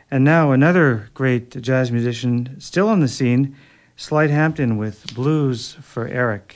And 0.08 0.22
now 0.22 0.52
another 0.52 1.10
great 1.14 1.60
jazz 1.60 1.90
musician 1.90 2.54
still 2.60 2.88
on 2.88 3.00
the 3.00 3.08
scene, 3.08 3.56
Slide 3.96 4.30
Hampton 4.30 4.76
with 4.76 5.12
Blues 5.16 5.76
for 5.80 6.06
Eric. 6.06 6.55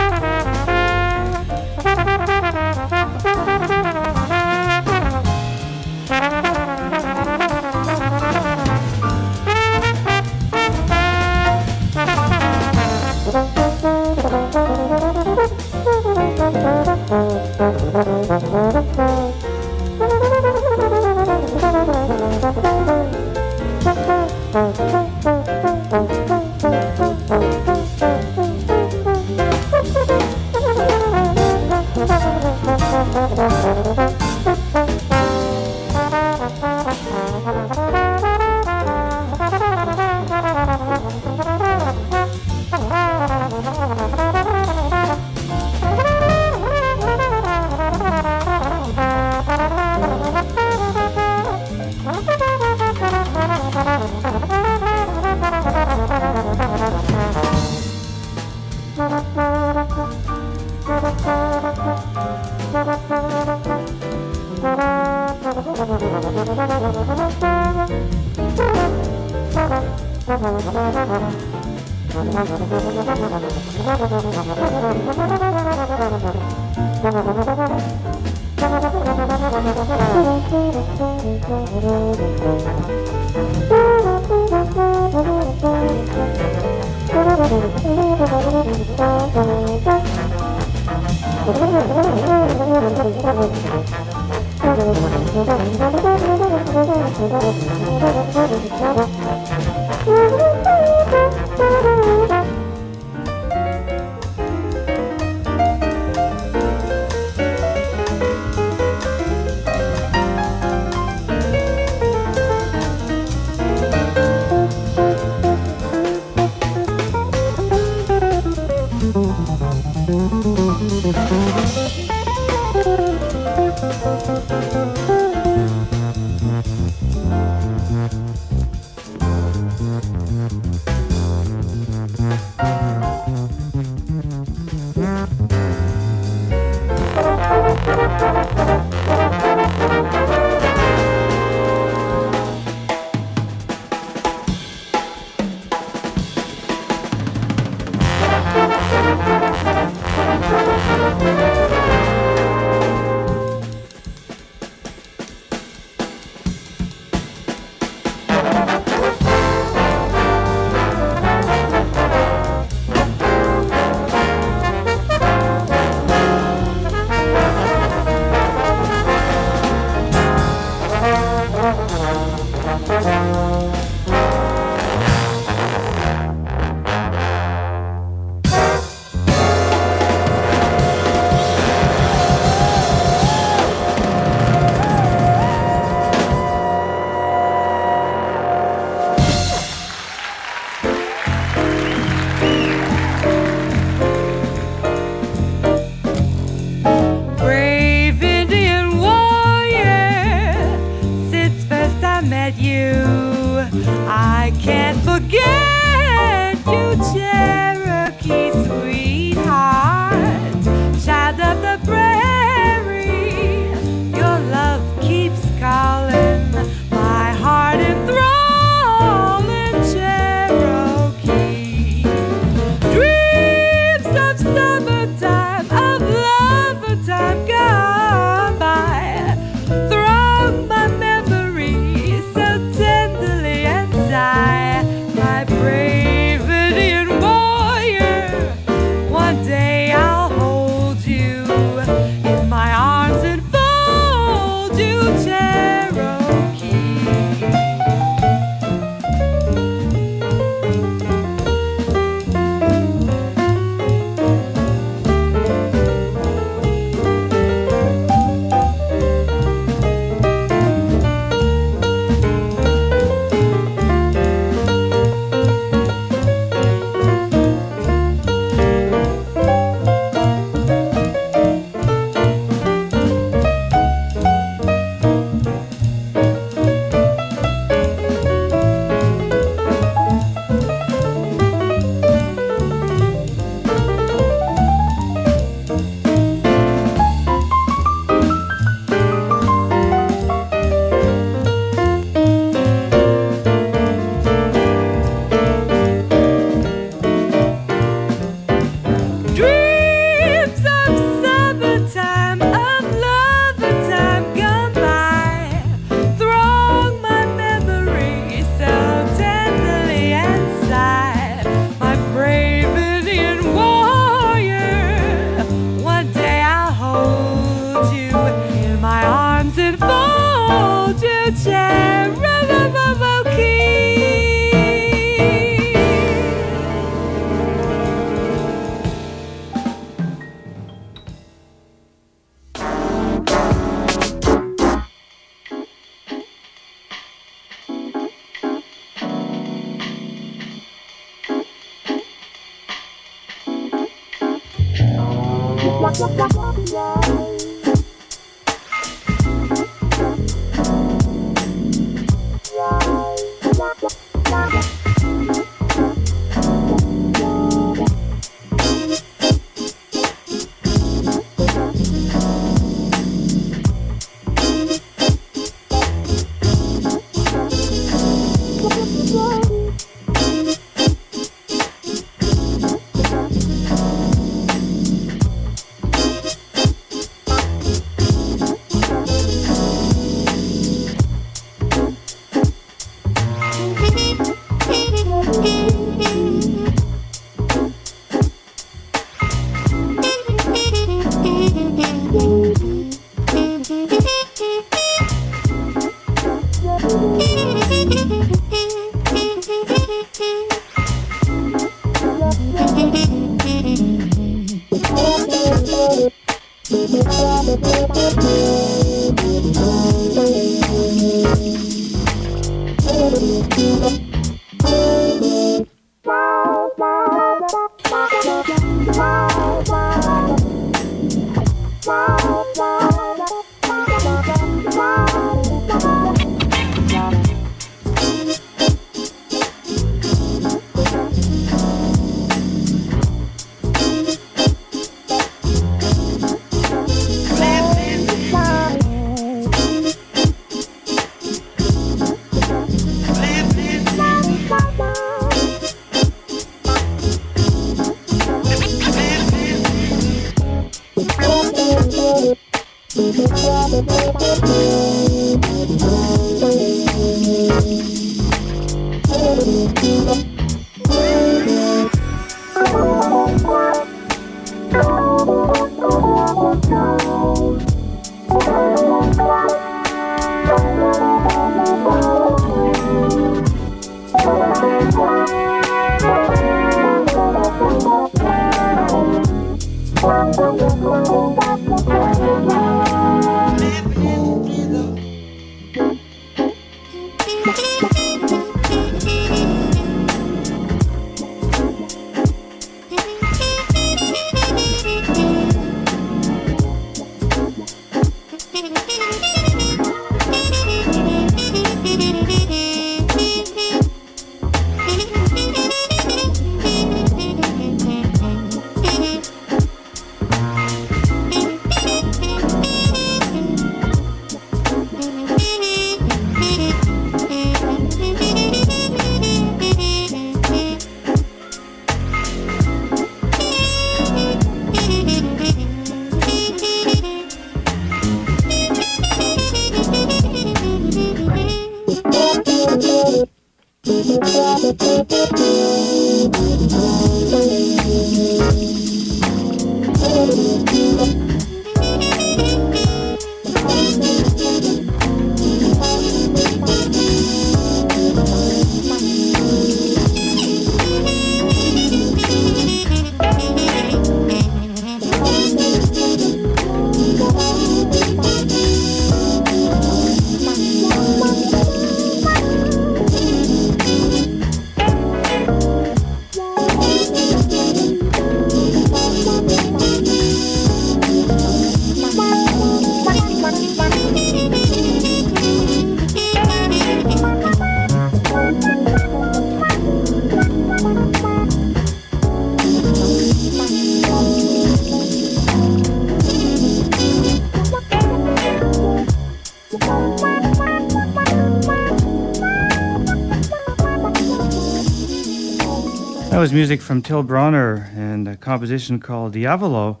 Was 596.42 596.52
music 596.52 596.80
from 596.82 597.02
Till 597.02 597.22
Brönner 597.22 597.96
and 597.96 598.26
a 598.26 598.36
composition 598.36 598.98
called 598.98 599.34
Diavolo. 599.34 600.00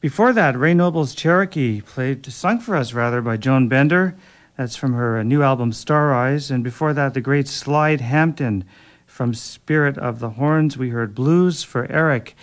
Before 0.00 0.32
that, 0.32 0.58
Ray 0.58 0.72
Noble's 0.72 1.14
Cherokee, 1.14 1.82
played, 1.82 2.24
sung 2.24 2.58
for 2.58 2.74
us 2.74 2.94
rather, 2.94 3.20
by 3.20 3.36
Joan 3.36 3.68
Bender. 3.68 4.16
That's 4.56 4.76
from 4.76 4.94
her 4.94 5.18
uh, 5.18 5.22
new 5.22 5.42
album 5.42 5.74
Star 5.74 6.14
Eyes. 6.14 6.50
And 6.50 6.64
before 6.64 6.94
that, 6.94 7.12
the 7.12 7.20
great 7.20 7.46
Slide 7.48 8.00
Hampton 8.00 8.64
from 9.06 9.34
Spirit 9.34 9.98
of 9.98 10.20
the 10.20 10.30
Horns. 10.30 10.78
We 10.78 10.88
heard 10.88 11.14
Blues 11.14 11.62
for 11.62 11.84
Eric. 11.92 12.34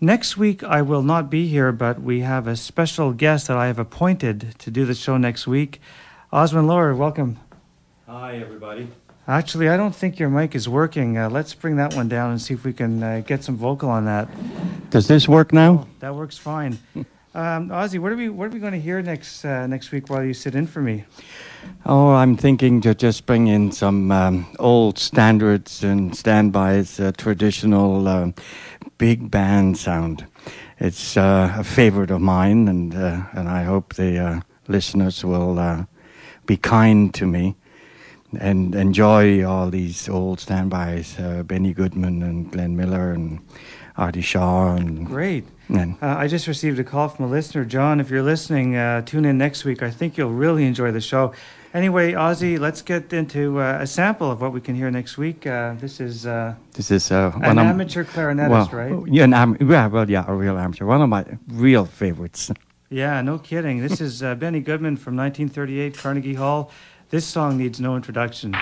Next 0.00 0.36
week, 0.36 0.64
I 0.64 0.82
will 0.82 1.04
not 1.04 1.30
be 1.30 1.46
here, 1.46 1.70
but 1.70 2.02
we 2.02 2.22
have 2.22 2.48
a 2.48 2.56
special 2.56 3.12
guest 3.12 3.46
that 3.46 3.56
I 3.56 3.68
have 3.68 3.78
appointed 3.78 4.56
to 4.58 4.70
do 4.72 4.84
the 4.84 4.96
show 4.96 5.16
next 5.16 5.46
week. 5.46 5.80
Osmond 6.32 6.68
Lohr, 6.68 6.94
welcome. 6.94 7.40
Hi, 8.06 8.36
everybody. 8.36 8.86
Actually, 9.26 9.68
I 9.68 9.76
don't 9.76 9.92
think 9.92 10.20
your 10.20 10.28
mic 10.28 10.54
is 10.54 10.68
working. 10.68 11.18
Uh, 11.18 11.28
let's 11.28 11.54
bring 11.54 11.74
that 11.74 11.94
one 11.94 12.08
down 12.08 12.30
and 12.30 12.40
see 12.40 12.54
if 12.54 12.62
we 12.62 12.72
can 12.72 13.02
uh, 13.02 13.22
get 13.26 13.42
some 13.42 13.56
vocal 13.56 13.90
on 13.90 14.04
that. 14.04 14.28
Does 14.90 15.08
this 15.08 15.26
work 15.26 15.52
now? 15.52 15.72
Oh, 15.72 15.86
that 15.98 16.14
works 16.14 16.38
fine. 16.38 16.78
um, 17.34 17.70
Ozzy, 17.70 17.98
what 17.98 18.12
are 18.12 18.16
we 18.16 18.28
what 18.28 18.46
are 18.46 18.50
we 18.50 18.60
going 18.60 18.74
to 18.74 18.80
hear 18.80 19.02
next 19.02 19.44
uh, 19.44 19.66
next 19.66 19.90
week 19.90 20.08
while 20.08 20.22
you 20.22 20.32
sit 20.32 20.54
in 20.54 20.68
for 20.68 20.80
me? 20.80 21.04
Oh, 21.84 22.10
I'm 22.10 22.36
thinking 22.36 22.80
to 22.82 22.94
just 22.94 23.26
bring 23.26 23.48
in 23.48 23.72
some 23.72 24.12
um, 24.12 24.46
old 24.60 25.00
standards 25.00 25.82
and 25.82 26.16
standbys, 26.16 27.00
uh, 27.00 27.10
traditional 27.18 28.06
uh, 28.06 28.30
big 28.98 29.32
band 29.32 29.78
sound. 29.78 30.26
it's 30.78 31.16
uh, 31.16 31.56
a 31.58 31.64
favorite 31.64 32.12
of 32.12 32.20
mine, 32.20 32.68
and 32.68 32.94
uh, 32.94 33.22
and 33.32 33.48
I 33.48 33.64
hope 33.64 33.94
the 33.94 34.16
uh, 34.18 34.40
listeners 34.68 35.24
will 35.24 35.58
uh, 35.58 35.86
be 36.50 36.56
kind 36.56 37.14
to 37.14 37.26
me 37.26 37.54
and 38.40 38.74
enjoy 38.74 39.44
all 39.46 39.70
these 39.70 40.08
old 40.08 40.40
standbys, 40.40 41.16
uh, 41.20 41.44
Benny 41.44 41.72
Goodman 41.72 42.24
and 42.24 42.50
Glenn 42.50 42.76
Miller 42.76 43.12
and 43.12 43.38
Artie 43.96 44.20
Shaw 44.20 44.74
and 44.74 45.06
Great. 45.06 45.44
and 45.68 45.94
Uh, 46.02 46.16
I 46.18 46.26
just 46.26 46.48
received 46.48 46.80
a 46.80 46.84
call 46.84 47.08
from 47.08 47.26
a 47.26 47.28
listener. 47.28 47.64
John, 47.64 48.00
if 48.00 48.10
you're 48.10 48.24
listening, 48.34 48.74
uh, 48.74 49.02
tune 49.02 49.24
in 49.24 49.38
next 49.38 49.64
week. 49.64 49.80
I 49.80 49.90
think 49.90 50.18
you'll 50.18 50.32
really 50.46 50.64
enjoy 50.64 50.90
the 50.90 51.00
show. 51.00 51.32
Anyway, 51.72 52.14
Ozzy, 52.14 52.58
let's 52.58 52.82
get 52.82 53.12
into 53.12 53.60
uh, 53.60 53.78
a 53.80 53.86
sample 53.86 54.28
of 54.28 54.40
what 54.40 54.52
we 54.52 54.60
can 54.60 54.74
hear 54.74 54.90
next 54.90 55.16
week. 55.16 55.46
Uh, 55.46 55.74
this 55.80 56.00
is 56.00 56.26
uh, 56.26 56.54
this 56.74 56.90
is 56.90 57.12
an 57.12 57.58
amateur 57.58 58.02
clarinetist, 58.02 58.72
right? 58.72 58.92
Yeah, 59.06 59.24
an 59.24 59.34
am- 59.34 59.56
yeah, 59.60 59.86
well, 59.86 60.10
yeah, 60.10 60.24
a 60.26 60.34
real 60.34 60.58
amateur. 60.58 60.84
One 60.86 61.00
of 61.00 61.08
my 61.08 61.24
real 61.46 61.84
favorites. 61.84 62.50
Yeah, 62.92 63.22
no 63.22 63.38
kidding. 63.38 63.78
This 63.78 64.00
is 64.00 64.20
uh, 64.20 64.34
Benny 64.34 64.58
Goodman 64.58 64.96
from 64.96 65.14
1938, 65.14 65.96
Carnegie 65.96 66.34
Hall. 66.34 66.72
This 67.10 67.24
song 67.24 67.56
needs 67.56 67.78
no 67.78 67.94
introduction. 67.94 68.52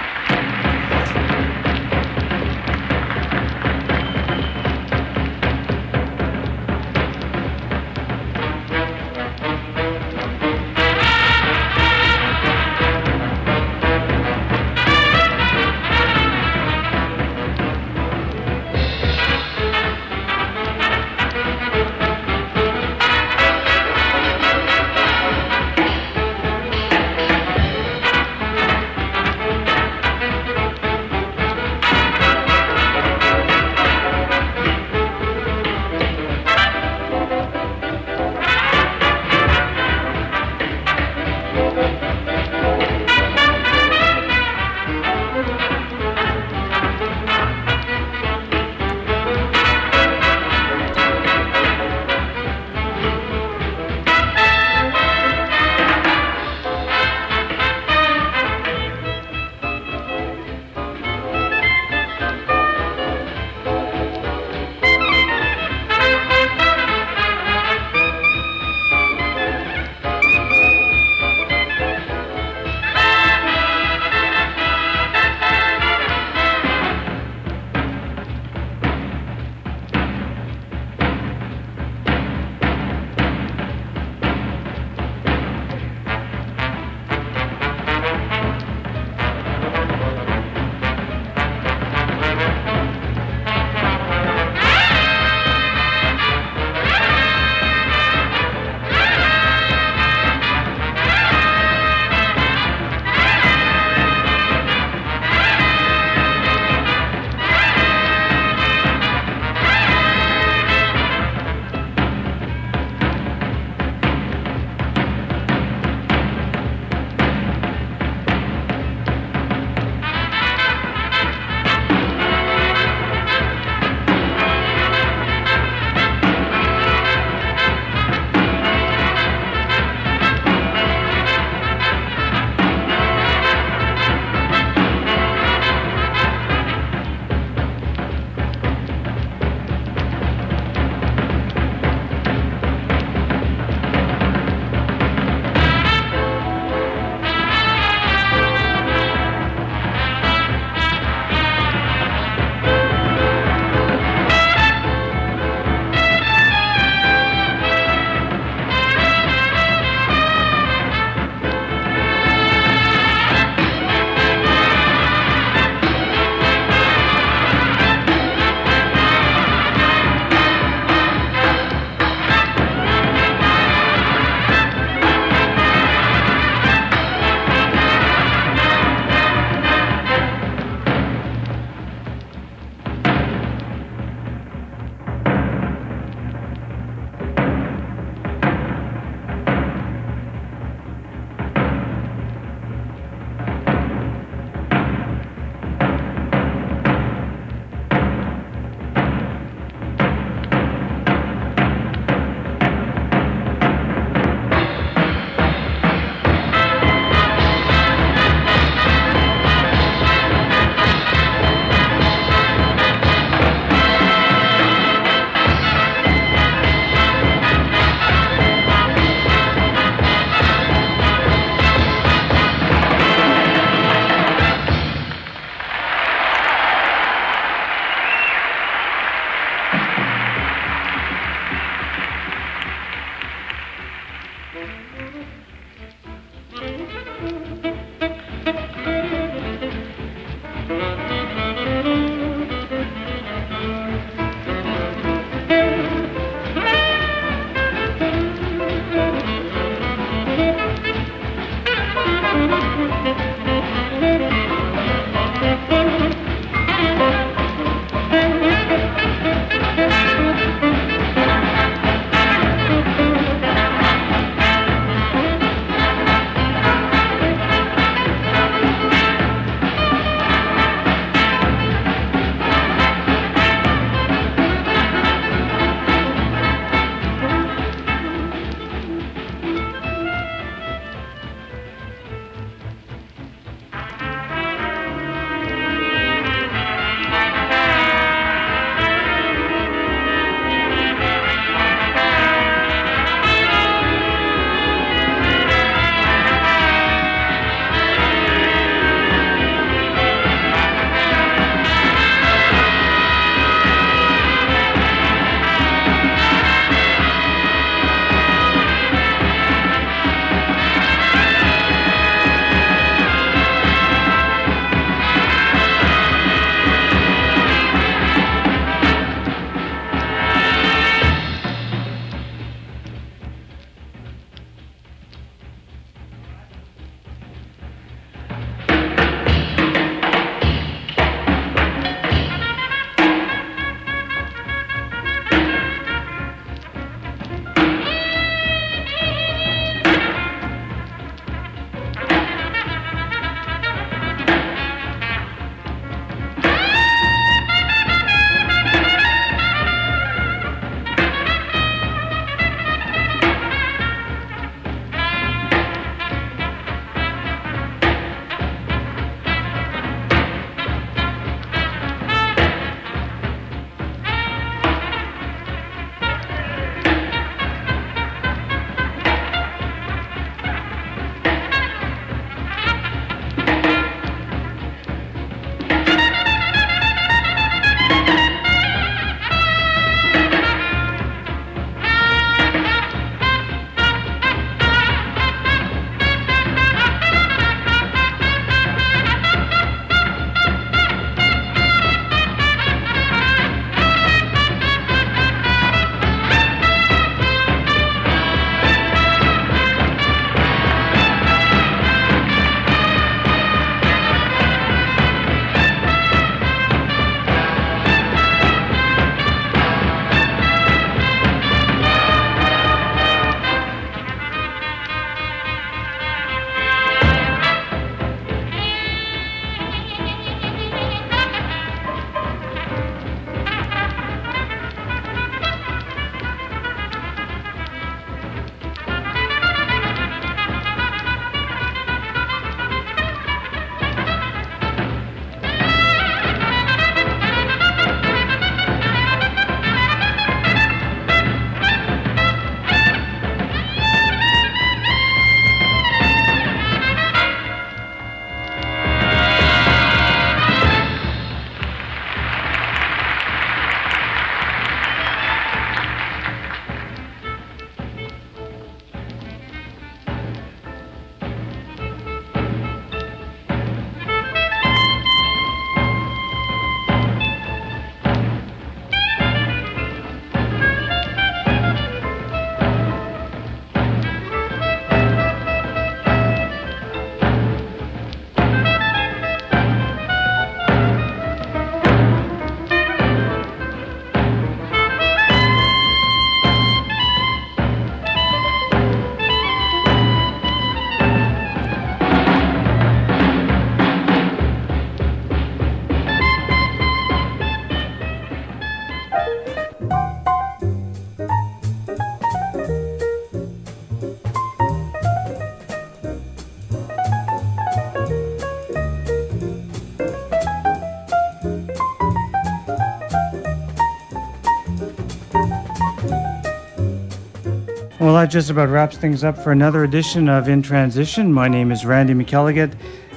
Well, 518.01 518.15
that 518.15 518.27
just 518.27 518.49
about 518.49 518.69
wraps 518.69 518.97
things 518.97 519.25
up 519.25 519.37
for 519.37 519.51
another 519.51 519.83
edition 519.83 520.29
of 520.29 520.49
In 520.49 520.63
Transition. 520.63 521.33
My 521.33 521.49
name 521.49 521.73
is 521.73 521.85
Randy 521.85 522.15
McElligott, 522.15 522.73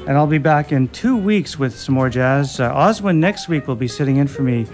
and 0.07 0.17
I'll 0.17 0.25
be 0.25 0.39
back 0.39 0.71
in 0.71 0.87
two 0.87 1.15
weeks 1.15 1.59
with 1.59 1.77
some 1.77 1.93
more 1.93 2.09
jazz. 2.09 2.59
Uh, 2.59 2.73
Oswin 2.73 3.17
next 3.17 3.47
week 3.47 3.67
will 3.67 3.75
be 3.75 3.87
sitting 3.87 4.15
in 4.15 4.27
for 4.27 4.41
me 4.41 4.65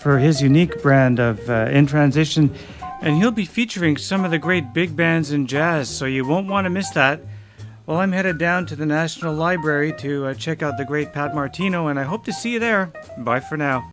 for 0.00 0.18
his 0.18 0.40
unique 0.40 0.82
brand 0.82 1.20
of 1.20 1.50
uh, 1.50 1.68
In 1.70 1.86
Transition, 1.86 2.54
and 3.02 3.18
he'll 3.18 3.30
be 3.30 3.44
featuring 3.44 3.98
some 3.98 4.24
of 4.24 4.30
the 4.30 4.38
great 4.38 4.72
big 4.72 4.96
bands 4.96 5.30
in 5.30 5.46
jazz, 5.46 5.90
so 5.90 6.06
you 6.06 6.26
won't 6.26 6.48
want 6.48 6.64
to 6.64 6.70
miss 6.70 6.88
that. 6.92 7.20
Well, 7.84 7.98
I'm 7.98 8.12
headed 8.12 8.38
down 8.38 8.64
to 8.64 8.76
the 8.76 8.86
National 8.86 9.34
Library 9.34 9.92
to 9.98 10.28
uh, 10.28 10.34
check 10.34 10.62
out 10.62 10.78
the 10.78 10.86
great 10.86 11.12
Pat 11.12 11.34
Martino, 11.34 11.88
and 11.88 12.00
I 12.00 12.04
hope 12.04 12.24
to 12.24 12.32
see 12.32 12.54
you 12.54 12.60
there. 12.60 12.94
Bye 13.18 13.40
for 13.40 13.58
now. 13.58 13.90